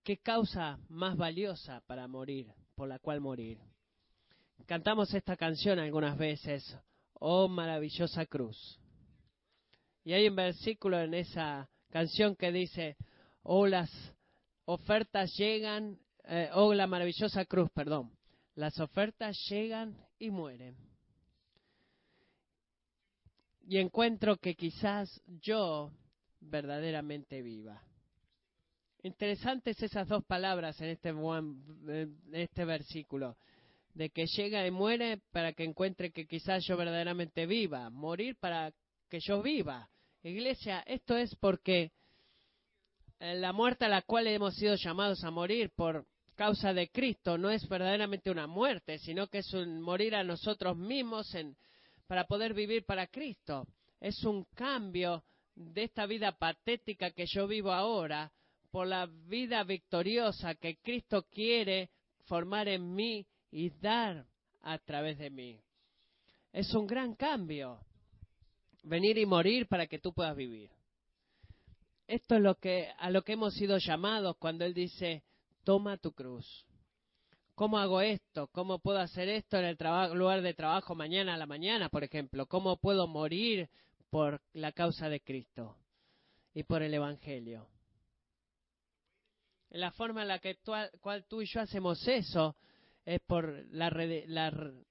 [0.03, 3.57] ¿Qué causa más valiosa para morir, por la cual morir?
[4.65, 6.77] Cantamos esta canción algunas veces,
[7.13, 8.77] Oh maravillosa cruz.
[10.03, 12.97] Y hay un versículo en esa canción que dice,
[13.43, 13.89] oh las
[14.65, 18.11] ofertas llegan, eh, oh la maravillosa cruz, perdón,
[18.55, 20.75] las ofertas llegan y mueren.
[23.71, 25.93] y encuentro que quizás yo
[26.41, 27.81] verdaderamente viva.
[29.01, 33.37] Interesantes esas dos palabras en este, en este versículo,
[33.93, 38.73] de que llega y muere para que encuentre que quizás yo verdaderamente viva, morir para
[39.09, 39.89] que yo viva.
[40.21, 41.93] Iglesia, esto es porque
[43.21, 46.05] eh, la muerte a la cual hemos sido llamados a morir por
[46.41, 50.75] causa de Cristo no es verdaderamente una muerte, sino que es un morir a nosotros
[50.75, 51.37] mismos
[52.07, 53.67] para poder vivir para Cristo.
[53.99, 55.23] Es un cambio
[55.53, 58.31] de esta vida patética que yo vivo ahora
[58.71, 61.91] por la vida victoriosa que Cristo quiere
[62.23, 64.25] formar en mí y dar
[64.63, 65.59] a través de mí.
[66.51, 67.77] Es un gran cambio.
[68.81, 70.71] Venir y morir para que tú puedas vivir.
[72.07, 75.21] Esto es lo que, a lo que hemos sido llamados cuando Él dice,
[75.63, 76.65] toma tu cruz.
[77.55, 78.47] ¿Cómo hago esto?
[78.47, 79.77] ¿Cómo puedo hacer esto en el
[80.17, 82.47] lugar de trabajo mañana a la mañana, por ejemplo?
[82.47, 83.69] ¿Cómo puedo morir
[84.09, 85.77] por la causa de Cristo
[86.53, 87.67] y por el Evangelio?
[89.69, 90.57] La forma en la que
[90.99, 92.55] cual tú y yo hacemos eso
[93.05, 93.89] es por la,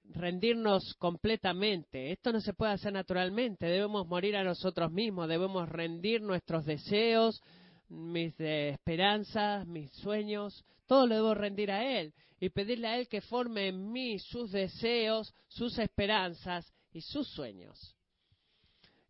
[0.04, 2.12] rendirnos completamente.
[2.12, 3.66] Esto no se puede hacer naturalmente.
[3.66, 7.40] Debemos morir a nosotros mismos, debemos rendir nuestros deseos,
[7.90, 13.20] mis esperanzas, mis sueños, todo lo debo rendir a Él y pedirle a Él que
[13.20, 17.96] forme en mí sus deseos, sus esperanzas y sus sueños.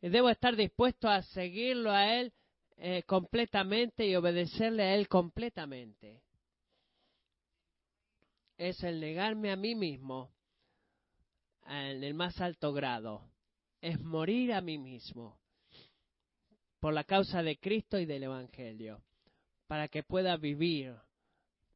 [0.02, 2.32] Y debo estar dispuesto a seguirlo a Él
[2.78, 6.22] eh, completamente y obedecerle a Él completamente.
[8.56, 10.30] Es el negarme a mí mismo
[11.66, 13.30] en el más alto grado.
[13.80, 15.39] Es morir a mí mismo
[16.80, 19.02] por la causa de Cristo y del Evangelio,
[19.66, 20.96] para que pueda vivir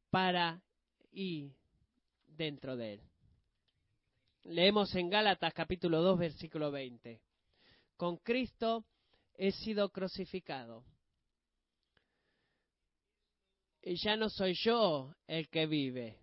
[0.09, 0.61] para
[1.11, 1.53] y
[2.25, 3.01] dentro de él.
[4.43, 7.21] Leemos en Gálatas capítulo 2 versículo 20.
[7.95, 8.85] Con Cristo
[9.35, 10.83] he sido crucificado.
[13.81, 16.17] Y ya no soy yo el que vive,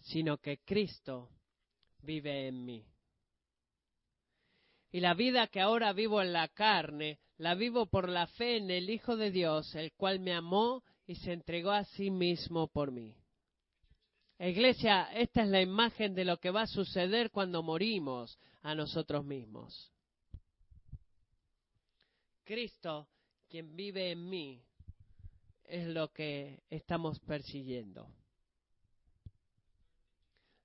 [0.00, 1.30] sino que Cristo
[2.02, 2.89] vive en mí.
[4.92, 8.70] Y la vida que ahora vivo en la carne, la vivo por la fe en
[8.70, 12.90] el Hijo de Dios, el cual me amó y se entregó a sí mismo por
[12.90, 13.16] mí.
[14.38, 19.24] Iglesia, esta es la imagen de lo que va a suceder cuando morimos a nosotros
[19.24, 19.92] mismos.
[22.44, 23.06] Cristo,
[23.48, 24.64] quien vive en mí,
[25.64, 28.08] es lo que estamos persiguiendo.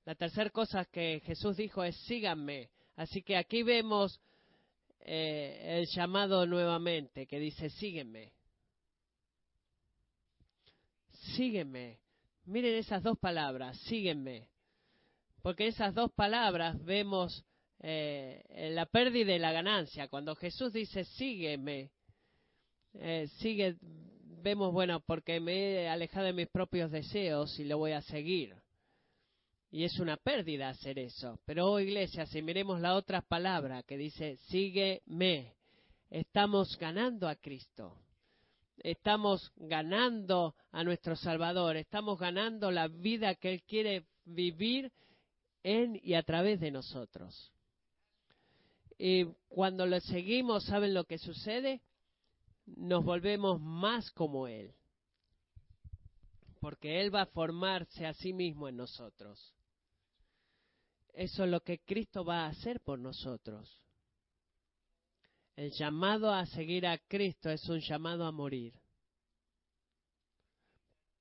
[0.06, 2.70] La tercera cosa que Jesús dijo es síganme.
[2.96, 4.20] Así que aquí vemos
[5.00, 8.34] eh, el llamado nuevamente que dice sígueme.
[11.36, 12.00] Sígueme.
[12.46, 14.48] Miren esas dos palabras, sígueme.
[15.42, 17.46] Porque esas dos palabras vemos
[17.80, 20.08] eh, la pérdida y la ganancia.
[20.08, 21.92] Cuando Jesús dice sígueme,
[22.94, 23.76] eh, sigue,
[24.42, 28.56] vemos, bueno, porque me he alejado de mis propios deseos y lo voy a seguir.
[29.76, 31.42] Y es una pérdida hacer eso.
[31.44, 35.54] Pero oh iglesia, si miremos la otra palabra que dice, sígueme,
[36.10, 37.98] estamos ganando a Cristo.
[38.78, 41.76] Estamos ganando a nuestro Salvador.
[41.76, 44.94] Estamos ganando la vida que Él quiere vivir
[45.62, 47.52] en y a través de nosotros.
[48.98, 51.82] Y cuando lo seguimos, ¿saben lo que sucede?
[52.66, 54.74] Nos volvemos más como Él.
[56.62, 59.55] Porque Él va a formarse a sí mismo en nosotros.
[61.16, 63.82] Eso es lo que Cristo va a hacer por nosotros.
[65.56, 68.78] El llamado a seguir a Cristo es un llamado a morir.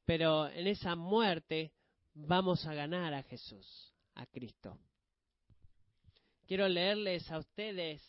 [0.05, 1.73] Pero en esa muerte
[2.13, 4.77] vamos a ganar a Jesús, a Cristo.
[6.47, 8.03] Quiero leerles a ustedes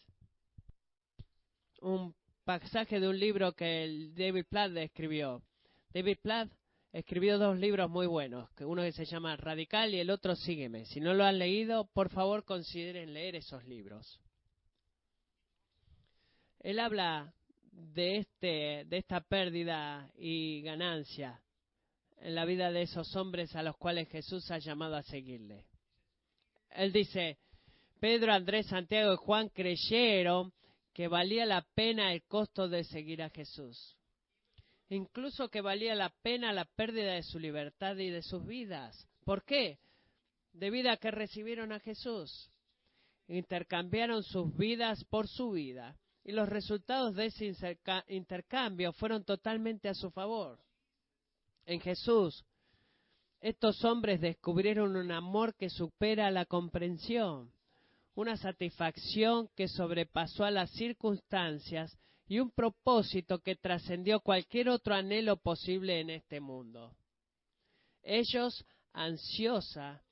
[1.82, 5.44] un pasaje de un libro que David Platt escribió.
[5.94, 6.52] David Platt
[6.96, 10.86] escribió dos libros muy buenos, uno que se llama Radical y el otro Sígueme.
[10.86, 14.22] Si no lo han leído, por favor consideren leer esos libros.
[16.62, 17.34] Él habla
[17.70, 21.42] de, este, de esta pérdida y ganancia
[22.22, 25.66] en la vida de esos hombres a los cuales Jesús ha llamado a seguirle.
[26.70, 27.40] Él dice,
[28.00, 30.54] Pedro, Andrés, Santiago y Juan creyeron
[30.94, 33.98] que valía la pena el costo de seguir a Jesús
[34.90, 39.08] incluso que valía la pena la pérdida de su libertad y de sus vidas.
[39.24, 39.80] ¿Por qué?
[40.54, 42.52] Debido a que recibieron a Jesús.
[43.28, 45.98] Intercambiaron sus vidas por su vida.
[46.24, 47.56] Y los resultados de ese
[48.08, 50.60] intercambio fueron totalmente a su favor.
[51.66, 52.46] En Jesús,
[53.42, 57.52] estos hombres descubrieron un amor que supera la comprensión,
[58.16, 61.96] una satisfacción que sobrepasó a las circunstancias
[62.28, 66.96] y un propósito que trascendió cualquier otro anhelo posible en este mundo.
[68.02, 70.04] Ellos, ansiosa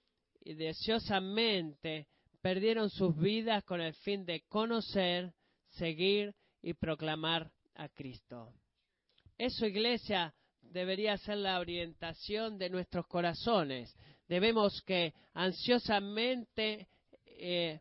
[0.41, 2.07] y deseosamente,
[2.41, 5.33] perdieron sus vidas con el fin de conocer,
[5.69, 8.53] seguir y proclamar a Cristo.
[9.37, 13.95] Eso, iglesia, debería ser la orientación de nuestros corazones.
[14.27, 16.87] Debemos que ansiosamente
[17.25, 17.79] eh,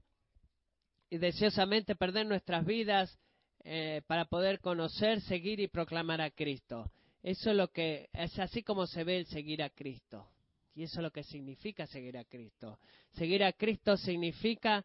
[1.10, 3.18] y deseosamente perder nuestras vidas
[3.64, 6.90] eh, para poder conocer, seguir y proclamar a Cristo.
[7.22, 10.28] Eso es lo que es así como se ve el seguir a Cristo.
[10.74, 12.78] Y eso es lo que significa seguir a Cristo.
[13.12, 14.84] Seguir a Cristo significa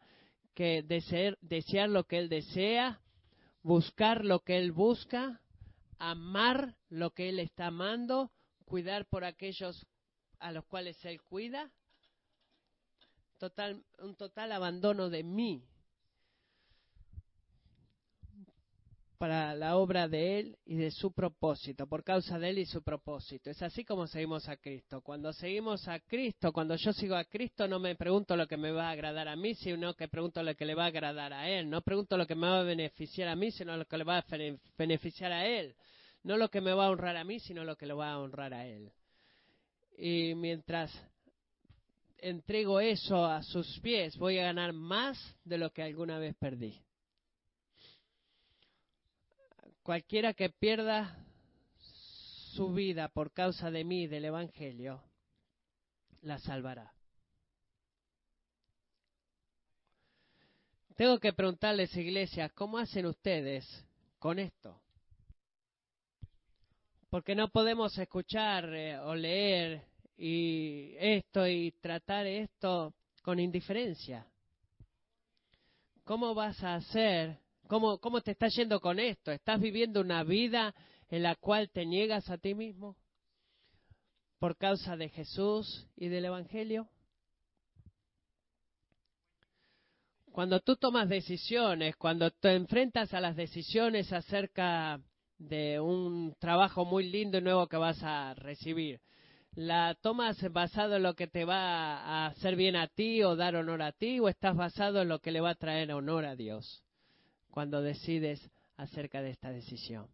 [0.54, 3.02] que desear, desear lo que Él desea,
[3.63, 5.42] buscar lo que Él busca,
[5.98, 8.32] amar lo que Él está amando,
[8.66, 9.88] cuidar por aquellos
[10.40, 11.72] a los cuales Él cuida.
[13.40, 15.63] Total, un total abandono de mí
[19.17, 22.84] para la obra de Él y de su propósito, por causa de Él y su
[22.84, 23.49] propósito.
[23.49, 25.01] Es así como seguimos a Cristo.
[25.01, 28.71] Cuando seguimos a Cristo, cuando yo sigo a Cristo, no me pregunto lo que me
[28.71, 31.49] va a agradar a mí, sino que pregunto lo que le va a agradar a
[31.49, 31.69] Él.
[31.69, 34.19] No pregunto lo que me va a beneficiar a mí, sino lo que le va
[34.19, 34.25] a
[34.77, 35.75] beneficiar a Él.
[36.23, 38.19] No lo que me va a honrar a mí, sino lo que le va a
[38.19, 38.91] honrar a Él.
[39.97, 40.91] Y mientras
[42.19, 46.80] entrego eso a sus pies, voy a ganar más de lo que alguna vez perdí.
[49.88, 51.17] Cualquiera que pierda
[52.52, 55.02] su vida por causa de mí, del Evangelio,
[56.23, 56.93] la salvará.
[60.97, 63.65] Tengo que preguntarles, iglesia, ¿cómo hacen ustedes
[64.19, 64.78] con esto?
[67.10, 69.86] Porque no podemos escuchar eh, o leer
[70.17, 74.28] y esto y tratar esto con indiferencia.
[76.04, 79.32] ¿Cómo vas a hacer ¿Cómo, ¿Cómo te está yendo con esto?
[79.32, 80.73] ¿Estás viviendo una vida
[81.10, 82.95] en la cual te niegas a ti mismo
[84.39, 86.88] por causa de Jesús y del Evangelio?
[90.32, 95.01] Cuando tú tomas decisiones, cuando te enfrentas a las decisiones acerca
[95.38, 99.01] de un trabajo muy lindo y nuevo que vas a recibir,
[99.56, 103.56] ¿la tomas basado en lo que te va a hacer bien a ti o dar
[103.56, 106.36] honor a ti o estás basado en lo que le va a traer honor a
[106.36, 106.87] Dios?
[107.58, 108.39] Cuando decides
[108.76, 110.08] acerca de esta decisión.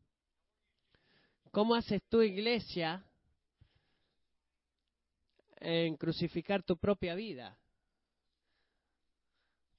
[1.52, 3.04] ¿Cómo haces tu iglesia
[5.58, 7.60] en crucificar tu propia vida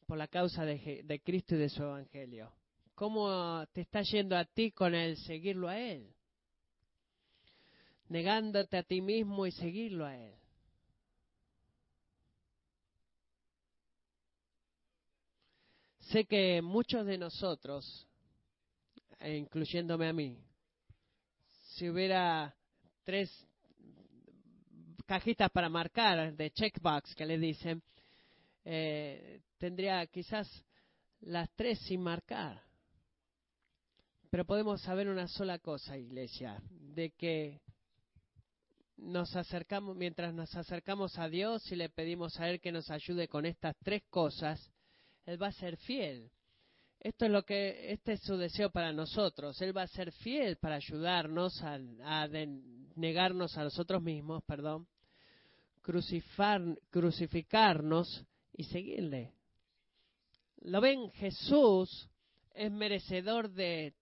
[0.04, 2.52] por la causa de, de Cristo y de su Evangelio?
[2.94, 6.14] ¿Cómo te está yendo a ti con el seguirlo a Él?
[8.10, 10.34] Negándote a ti mismo y seguirlo a Él.
[16.10, 18.06] Sé que muchos de nosotros,
[19.18, 20.38] e incluyéndome a mí,
[21.74, 22.54] si hubiera
[23.04, 23.30] tres
[25.06, 27.82] cajitas para marcar de checkbox que le dicen,
[28.64, 30.48] eh, tendría quizás
[31.20, 32.62] las tres sin marcar.
[34.30, 37.60] Pero podemos saber una sola cosa, iglesia, de que
[38.96, 43.28] nos acercamos, mientras nos acercamos a Dios y le pedimos a Él que nos ayude
[43.28, 44.70] con estas tres cosas,
[45.26, 46.30] él va a ser fiel.
[47.00, 49.60] Esto es lo que, este es su deseo para nosotros.
[49.60, 51.78] Él va a ser fiel para ayudarnos a,
[52.96, 54.86] negarnos a nosotros mismos, perdón,
[55.82, 59.34] crucificarnos y seguirle.
[60.62, 61.10] ¿Lo ven?
[61.10, 62.08] Jesús
[62.54, 63.92] es merecedor de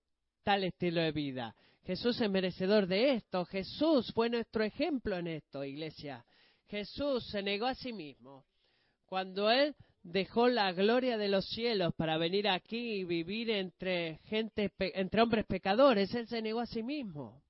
[0.44, 1.56] tal estilo de vida.
[1.84, 3.44] Jesús es merecedor de esto.
[3.46, 6.24] Jesús fue nuestro ejemplo en esto, iglesia.
[6.66, 8.44] Jesús se negó a sí mismo.
[9.06, 14.72] Cuando Él dejó la gloria de los cielos para venir aquí y vivir entre gente,
[14.78, 16.14] entre hombres pecadores.
[16.14, 17.42] Él se negó a sí mismo.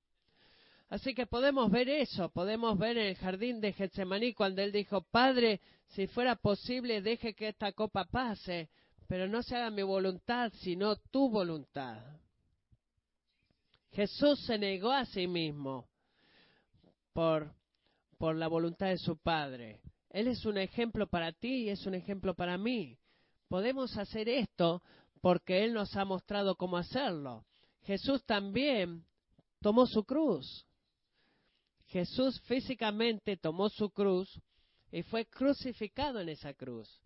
[0.89, 5.01] Así que podemos ver eso, podemos ver en el jardín de Getsemaní cuando él dijo,
[5.01, 8.69] Padre, si fuera posible, deje que esta copa pase,
[9.07, 11.99] pero no se haga mi voluntad, sino tu voluntad.
[13.91, 15.87] Jesús se negó a sí mismo
[17.11, 17.51] por,
[18.17, 19.81] por la voluntad de su Padre.
[20.13, 22.97] Él es un ejemplo para ti y es un ejemplo para mí.
[23.49, 24.81] Podemos hacer esto
[25.21, 27.45] porque Él nos ha mostrado cómo hacerlo.
[27.81, 29.03] Jesús también
[29.59, 30.65] tomó su cruz.
[31.87, 34.39] Jesús físicamente tomó su cruz
[34.91, 37.01] y fue crucificado en esa cruz.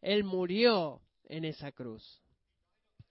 [0.00, 2.22] Él murió en esa cruz.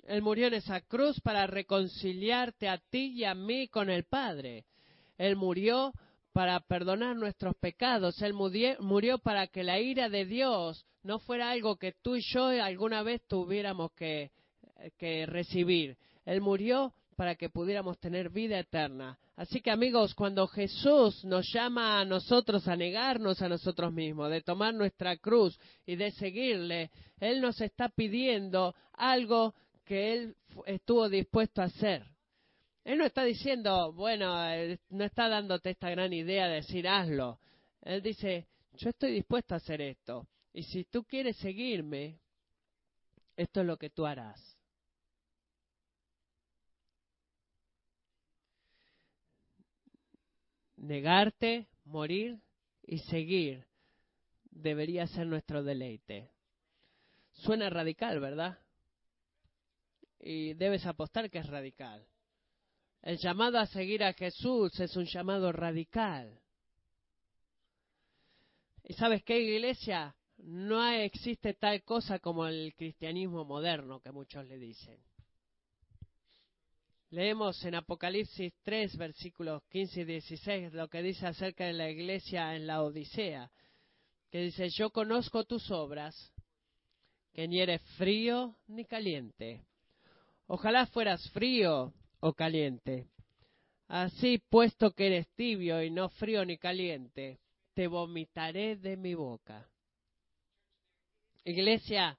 [0.04, 4.66] Él murió en esa cruz para reconciliarte a ti y a mí con el Padre.
[5.18, 5.93] Él murió
[6.36, 8.22] para perdonar nuestros pecados.
[8.22, 12.48] Él murió para que la ira de Dios no fuera algo que tú y yo
[12.48, 14.32] alguna vez tuviéramos que,
[15.28, 15.98] recibir.
[16.26, 19.18] Él murió para que pudiéramos tener vida eterna.
[19.38, 24.42] Así que amigos, cuando Jesús nos llama a nosotros a negarnos a nosotros mismos, de
[24.42, 29.56] tomar nuestra cruz y de seguirle, Él nos está pidiendo algo
[29.86, 32.04] que Él estuvo dispuesto a hacer.
[32.86, 34.34] Él no está diciendo, bueno,
[34.90, 37.40] no está dándote esta gran idea de decir hazlo.
[37.82, 40.28] Él dice, yo estoy dispuesto a hacer esto.
[40.54, 42.22] Y si tú quieres seguirme,
[43.36, 44.56] esto es lo que tú harás.
[50.86, 52.40] negarte, morir
[52.84, 53.66] y seguir
[54.52, 56.32] debería ser nuestro deleite.
[57.34, 58.60] Suena radical, ¿verdad?
[60.20, 62.06] Y debes apostar que es radical.
[63.06, 66.41] El llamado a seguir a Jesús es un llamado radical.
[68.84, 70.16] ¿Y sabes qué, iglesia?
[70.38, 74.99] No existe tal cosa como el cristianismo moderno que muchos le dicen.
[77.12, 82.56] Leemos en Apocalipsis 3, versículos 15 y 16, lo que dice acerca de la iglesia
[82.56, 83.51] en la Odisea,
[84.32, 86.34] que dice, yo conozco tus obras,
[87.34, 89.64] que ni eres frío ni caliente.
[90.47, 93.07] Ojalá fueras frío o caliente.
[93.88, 97.39] Así, puesto que eres tibio y no frío ni caliente,
[97.74, 99.70] te vomitaré de mi boca.
[101.43, 102.18] Iglesia,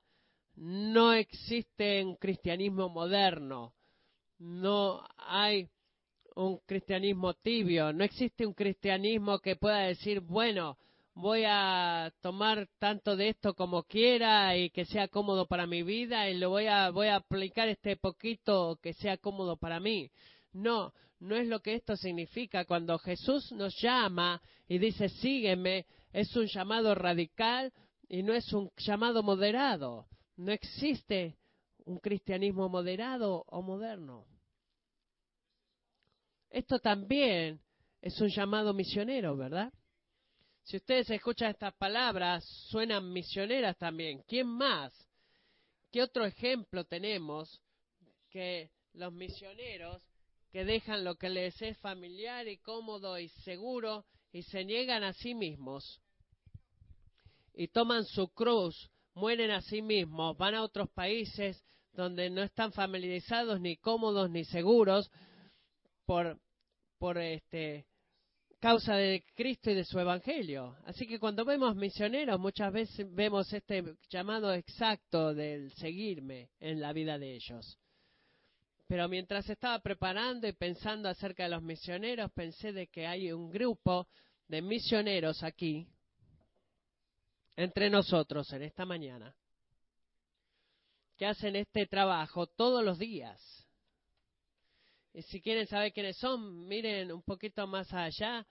[0.56, 3.72] no existe un cristianismo moderno
[4.38, 5.68] no hay
[6.34, 10.76] un cristianismo tibio, no existe un cristianismo que pueda decir, bueno,
[11.16, 16.28] voy a tomar tanto de esto como quiera y que sea cómodo para mi vida
[16.28, 20.10] y lo voy a voy a aplicar este poquito que sea cómodo para mí.
[20.52, 26.36] No, no es lo que esto significa cuando Jesús nos llama y dice, "Sígueme", es
[26.36, 27.72] un llamado radical
[28.08, 30.06] y no es un llamado moderado.
[30.36, 31.38] No existe
[31.86, 34.26] un cristianismo moderado o moderno.
[36.50, 37.58] Esto también
[38.02, 39.72] es un llamado misionero, ¿verdad?
[40.66, 44.24] Si ustedes escuchan estas palabras, suenan misioneras también.
[44.26, 44.92] ¿Quién más?
[45.92, 47.62] ¿Qué otro ejemplo tenemos
[48.30, 50.02] que los misioneros
[50.50, 55.12] que dejan lo que les es familiar y cómodo y seguro y se niegan a
[55.12, 56.02] sí mismos
[57.54, 62.72] y toman su cruz, mueren a sí mismos, van a otros países donde no están
[62.72, 65.12] familiarizados, ni cómodos, ni seguros,
[66.06, 66.40] por,
[66.98, 67.86] por este,
[68.60, 70.76] causa de Cristo y de su Evangelio.
[70.84, 76.92] Así que cuando vemos misioneros, muchas veces vemos este llamado exacto del seguirme en la
[76.92, 77.78] vida de ellos.
[78.86, 83.50] Pero mientras estaba preparando y pensando acerca de los misioneros, pensé de que hay un
[83.50, 84.06] grupo
[84.48, 85.88] de misioneros aquí,
[87.56, 89.34] entre nosotros en esta mañana,
[91.16, 93.65] que hacen este trabajo todos los días.
[95.16, 98.46] Y si quieren saber quiénes son, miren un poquito más allá.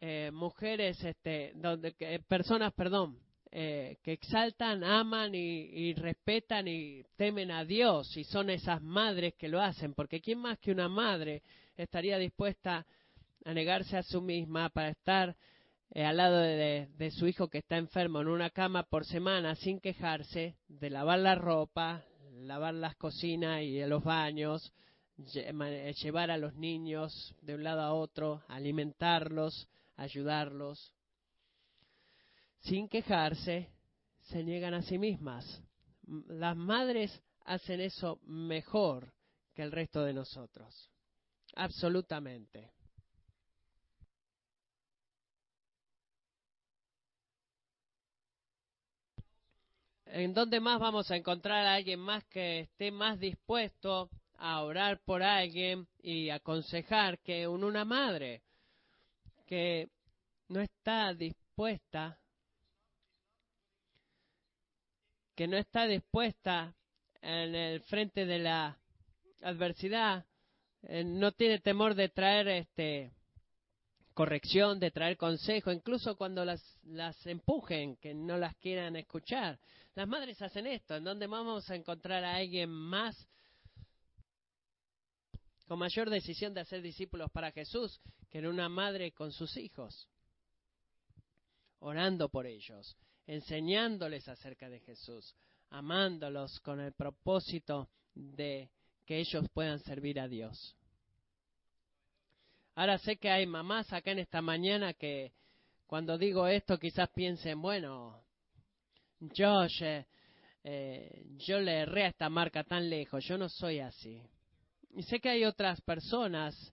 [0.00, 1.92] Eh, mujeres, este, donde,
[2.28, 3.18] personas, perdón,
[3.50, 9.48] eh, que exaltan, aman y, respetan y temen a Dios y son esas madres que
[9.48, 11.42] lo hacen, porque ¿quién más que una madre
[11.76, 12.86] estaría dispuesta
[13.44, 15.34] a negarse a sí misma para estar
[15.90, 19.80] eh, al lado de, su hijo que está enfermo en una cama por semana sin
[19.80, 22.04] quejarse de lavar la ropa,
[22.34, 24.84] lavar las cocinas y los baños, eh,
[25.16, 30.92] llevar a los niños de un lado a otro, alimentarlos, ayudarlos.
[32.60, 33.70] Sin quejarse,
[34.22, 35.62] se niegan a sí mismas.
[36.28, 39.12] Las madres hacen eso mejor
[39.54, 40.90] que el resto de nosotros.
[41.54, 42.72] Absolutamente.
[50.06, 54.08] ¿En dónde más vamos a encontrar a alguien más que esté más dispuesto
[54.38, 58.42] a orar por alguien y aconsejar que una madre
[59.46, 59.88] que
[60.48, 62.18] no está dispuesta,
[65.34, 66.74] que no está dispuesta
[67.20, 68.78] en el frente de la
[69.42, 70.24] adversidad,
[70.82, 73.12] eh, no tiene temor de traer este
[74.14, 79.58] corrección, de traer consejo, incluso cuando las, las empujen, que no las quieran escuchar.
[79.94, 83.28] Las madres hacen esto, en donde vamos a encontrar a alguien más
[85.66, 88.00] con mayor decisión de hacer discípulos para Jesús
[88.30, 90.08] que en una madre con sus hijos,
[91.78, 92.96] orando por ellos,
[93.26, 95.34] enseñándoles acerca de Jesús,
[95.70, 98.70] amándolos con el propósito de
[99.06, 100.76] que ellos puedan servir a Dios.
[102.74, 105.32] Ahora sé que hay mamás acá en esta mañana que
[105.86, 108.24] cuando digo esto quizás piensen, bueno,
[109.20, 109.66] yo,
[110.64, 114.20] eh, yo le erré a esta marca tan lejos, yo no soy así.
[114.94, 116.72] Y sé que hay otras personas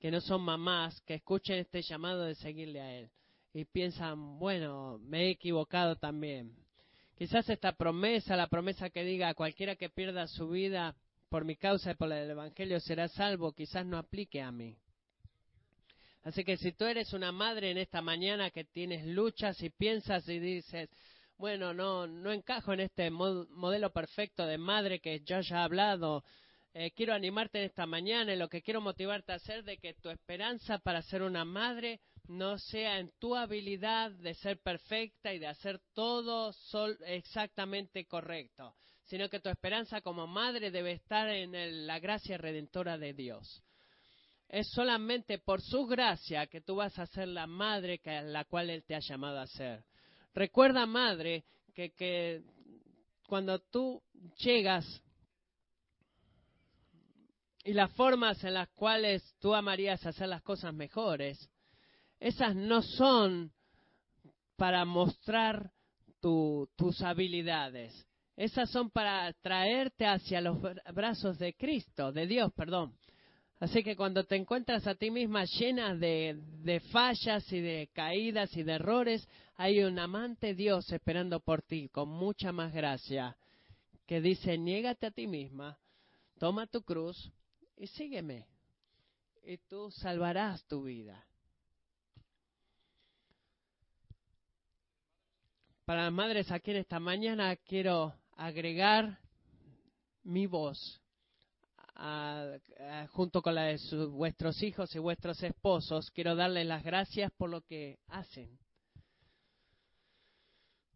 [0.00, 3.10] que no son mamás que escuchen este llamado de seguirle a Él
[3.52, 6.54] y piensan, bueno, me he equivocado también.
[7.16, 10.96] Quizás esta promesa, la promesa que diga cualquiera que pierda su vida
[11.28, 14.76] por mi causa y por el Evangelio será salvo, quizás no aplique a mí.
[16.24, 20.28] Así que si tú eres una madre en esta mañana que tienes luchas y piensas
[20.28, 20.90] y dices,
[21.38, 26.24] bueno, no, no encajo en este modelo perfecto de madre que yo ya he hablado,
[26.72, 29.94] eh, quiero animarte en esta mañana y lo que quiero motivarte a hacer de que
[29.94, 35.40] tu esperanza para ser una madre no sea en tu habilidad de ser perfecta y
[35.40, 36.52] de hacer todo
[37.06, 43.14] exactamente correcto, sino que tu esperanza como madre debe estar en la gracia redentora de
[43.14, 43.64] Dios.
[44.48, 48.70] Es solamente por su gracia que tú vas a ser la madre que, la cual
[48.70, 49.84] Él te ha llamado a ser.
[50.34, 51.44] Recuerda, madre,
[51.74, 52.42] que, que
[53.26, 54.00] cuando tú
[54.38, 55.02] llegas
[57.64, 61.50] y las formas en las cuales tú amarías hacer las cosas mejores,
[62.18, 63.52] esas no son
[64.56, 65.70] para mostrar
[66.20, 68.06] tus habilidades.
[68.36, 70.58] Esas son para traerte hacia los
[70.94, 72.94] brazos de Cristo, de Dios, perdón.
[73.58, 78.56] Así que cuando te encuentras a ti misma llena de, de fallas y de caídas
[78.56, 83.36] y de errores, hay un amante Dios esperando por ti con mucha más gracia
[84.06, 85.78] que dice, niégate a ti misma,
[86.38, 87.30] toma tu cruz
[87.80, 88.46] y sígueme.
[89.42, 91.24] Y tú salvarás tu vida.
[95.86, 99.18] Para las madres aquí en esta mañana quiero agregar
[100.22, 101.00] mi voz
[103.08, 103.78] junto con la de
[104.10, 106.10] vuestros hijos y vuestros esposos.
[106.10, 108.58] Quiero darles las gracias por lo que hacen.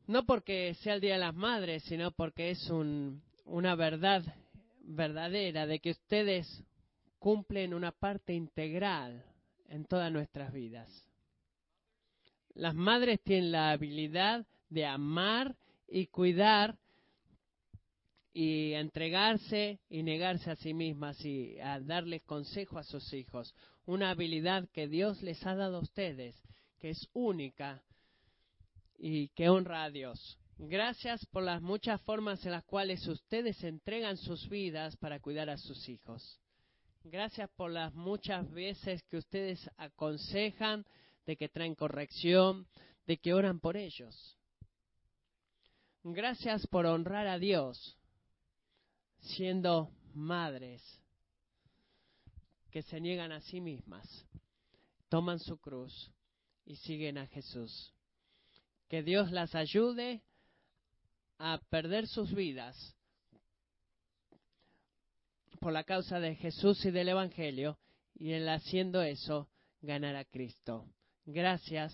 [0.06, 2.70] No porque sea el Día de las Madres, sino porque es
[3.46, 4.22] una verdad
[4.82, 6.62] verdadera de que ustedes
[7.24, 9.24] cumplen una parte integral
[9.70, 10.90] en todas nuestras vidas.
[12.52, 15.56] Las madres tienen la habilidad de amar
[15.88, 16.76] y cuidar
[18.34, 23.54] y entregarse y negarse a sí mismas y a darles consejo a sus hijos.
[23.86, 26.36] Una habilidad que Dios les ha dado a ustedes,
[26.78, 27.82] que es única
[28.98, 30.38] y que honra a Dios.
[30.58, 35.56] Gracias por las muchas formas en las cuales ustedes entregan sus vidas para cuidar a
[35.56, 36.38] sus hijos.
[37.06, 40.86] Gracias por las muchas veces que ustedes aconsejan,
[41.26, 42.66] de que traen corrección,
[43.06, 44.38] de que oran por ellos.
[46.02, 47.98] Gracias por honrar a Dios
[49.20, 50.82] siendo madres
[52.70, 54.06] que se niegan a sí mismas,
[55.10, 56.10] toman su cruz
[56.64, 57.92] y siguen a Jesús.
[58.88, 60.22] Que Dios las ayude
[61.38, 62.96] a perder sus vidas
[65.64, 67.78] por la causa de Jesús y del Evangelio
[68.14, 69.48] y en haciendo eso
[69.80, 70.84] ganar a Cristo.
[71.24, 71.90] Gracias,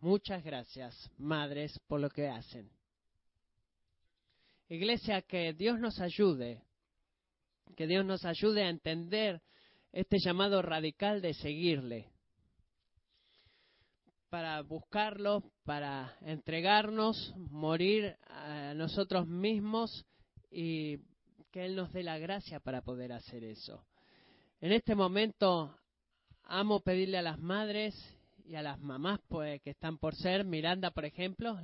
[0.00, 2.70] muchas gracias, madres, por lo que hacen.
[4.68, 6.62] Iglesia, que Dios nos ayude,
[7.76, 9.42] que Dios nos ayude a entender
[9.90, 12.06] este llamado radical de seguirle,
[14.30, 20.06] para buscarlo, para entregarnos, morir a nosotros mismos
[20.52, 21.00] y
[21.52, 23.84] que Él nos dé la gracia para poder hacer eso.
[24.60, 25.76] En este momento
[26.44, 27.94] amo pedirle a las madres
[28.46, 31.58] y a las mamás pues, que están por ser, Miranda por ejemplo,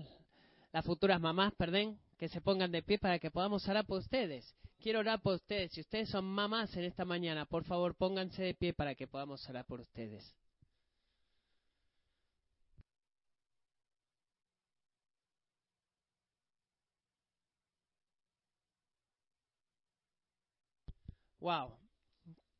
[0.73, 4.55] las futuras mamás, perdón, que se pongan de pie para que podamos orar por ustedes.
[4.81, 5.73] Quiero orar por ustedes.
[5.73, 9.49] Si ustedes son mamás en esta mañana, por favor pónganse de pie para que podamos
[9.49, 10.35] orar por ustedes.
[21.41, 21.79] Wow,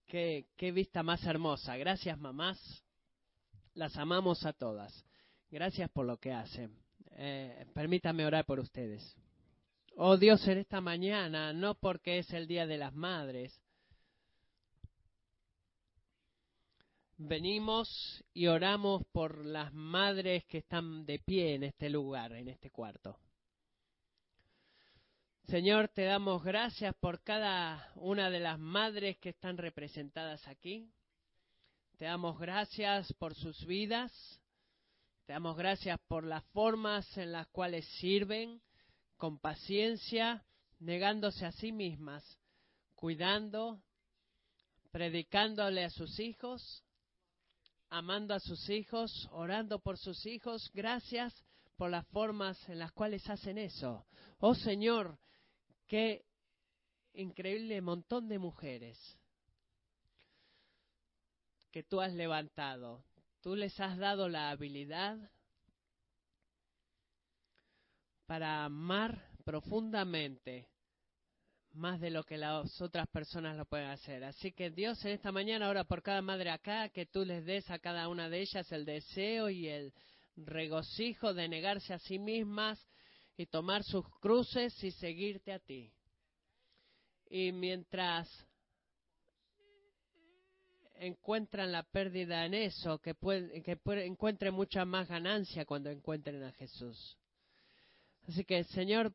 [0.07, 1.77] qué, qué vista más hermosa.
[1.77, 2.85] Gracias mamás.
[3.75, 5.05] Las amamos a todas.
[5.51, 6.77] Gracias por lo que hacen.
[7.13, 9.17] Eh, permítanme orar por ustedes.
[9.97, 13.61] Oh Dios, en esta mañana, no porque es el Día de las Madres,
[17.17, 22.71] venimos y oramos por las madres que están de pie en este lugar, en este
[22.71, 23.19] cuarto.
[25.49, 30.93] Señor, te damos gracias por cada una de las madres que están representadas aquí.
[31.97, 34.13] Te damos gracias por sus vidas.
[35.25, 38.61] Te damos gracias por las formas en las cuales sirven
[39.17, 40.45] con paciencia,
[40.81, 42.23] negándose a sí mismas,
[42.95, 43.83] cuidando,
[44.91, 46.85] predicándole a sus hijos,
[47.89, 50.71] amando a sus hijos, orando por sus hijos.
[50.75, 51.33] Gracias
[51.79, 54.05] por las formas en las cuales hacen eso.
[54.41, 55.19] Oh Señor,
[55.89, 56.25] qué
[57.15, 58.99] increíble montón de mujeres
[61.73, 63.03] que tú has levantado.
[63.41, 65.19] Tú les has dado la habilidad
[68.27, 70.69] para amar profundamente
[71.73, 74.25] más de lo que las otras personas lo pueden hacer.
[74.25, 77.71] Así que Dios en esta mañana ora por cada madre acá, que tú les des
[77.71, 79.93] a cada una de ellas el deseo y el
[80.37, 82.85] regocijo de negarse a sí mismas
[83.39, 85.93] y tomar sus cruces y seguirte a ti.
[87.31, 88.29] Y mientras
[90.97, 97.17] encuentran la pérdida en eso, que, que encuentren mucha más ganancia cuando encuentren a Jesús.
[98.27, 99.15] Así que, Señor,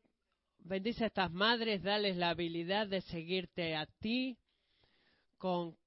[0.59, 4.37] bendice a estas madres, dales la habilidad de seguirte a ti
[5.37, 5.77] con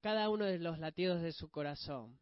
[0.00, 2.18] cada uno de los latidos de su corazón.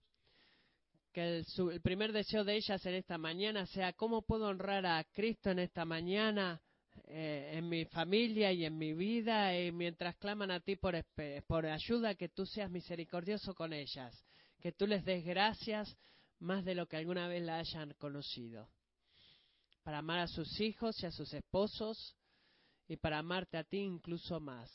[1.14, 5.50] Que el, primer deseo de ellas en esta mañana sea cómo puedo honrar a Cristo
[5.50, 6.60] en esta mañana,
[7.04, 10.96] eh, en mi familia y en mi vida, y mientras claman a ti por,
[11.46, 14.12] por ayuda, que tú seas misericordioso con ellas,
[14.60, 15.96] que tú les des gracias
[16.40, 18.68] más de lo que alguna vez la hayan conocido
[19.84, 22.16] para amar a sus hijos y a sus esposos
[22.88, 24.68] y para amarte a ti incluso más.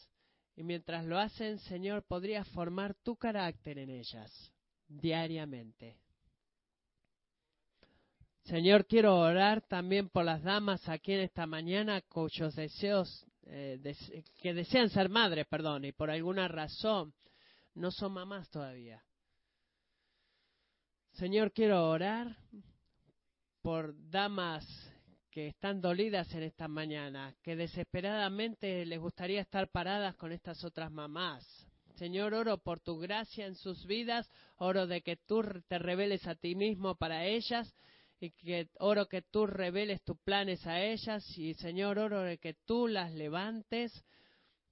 [0.55, 4.53] Y mientras lo hacen, Señor, podrías formar tu carácter en ellas
[4.87, 5.99] diariamente.
[8.43, 13.79] Señor, quiero orar también por las damas aquí en esta mañana cuyos deseos, eh,
[14.41, 17.13] que desean ser madres, perdón, y por alguna razón
[17.75, 19.03] no son mamás todavía.
[21.13, 22.37] Señor, quiero orar
[23.61, 24.65] por damas
[25.29, 30.91] que están dolidas en esta mañana, que desesperadamente les gustaría estar paradas con estas otras
[30.91, 31.45] mamás.
[31.95, 36.35] Señor, oro por tu gracia en sus vidas, oro de que tú te reveles a
[36.35, 37.75] ti mismo para ellas
[38.19, 42.87] y que oro que tú reveles tus planes a ellas y Señor, oro que tú
[42.87, 44.03] las levantes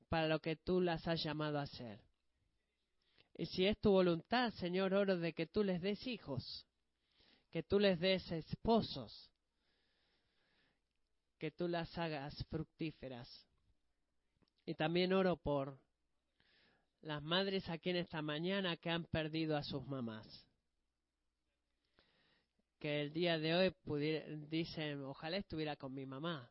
[0.10, 2.00] para lo que tú las has llamado a hacer.
[3.36, 6.66] Y si es tu voluntad, Señor, oro de que tú les des hijos,
[7.52, 9.32] que tú les des esposos,
[11.38, 13.48] que tú las hagas fructíferas.
[14.66, 15.80] Y también oro por
[17.02, 20.47] las madres aquí en esta mañana que han perdido a sus mamás.
[22.80, 23.76] Que el día de hoy
[24.50, 26.50] dicen, ojalá estuviera con mi mamá.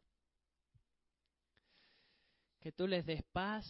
[2.61, 3.65] Que tú les des paz,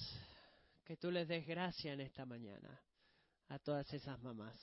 [0.84, 2.80] que tú les des gracia en esta mañana
[3.48, 4.56] a todas esas mamás.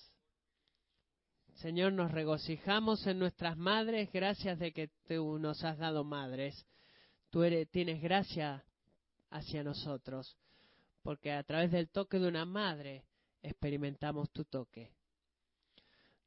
[1.56, 6.66] Señor, nos regocijamos en nuestras madres, gracias de que tú nos has dado madres.
[7.30, 8.66] Tú eres, tienes gracia
[9.30, 10.36] hacia nosotros,
[11.04, 13.06] porque a través del toque de una madre
[13.41, 14.91] experimentamos tu toque.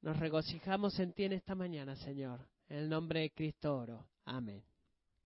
[0.03, 2.47] Nos regocijamos en ti en esta mañana, Señor.
[2.69, 4.07] En el nombre de Cristo oro.
[4.25, 4.63] Amén.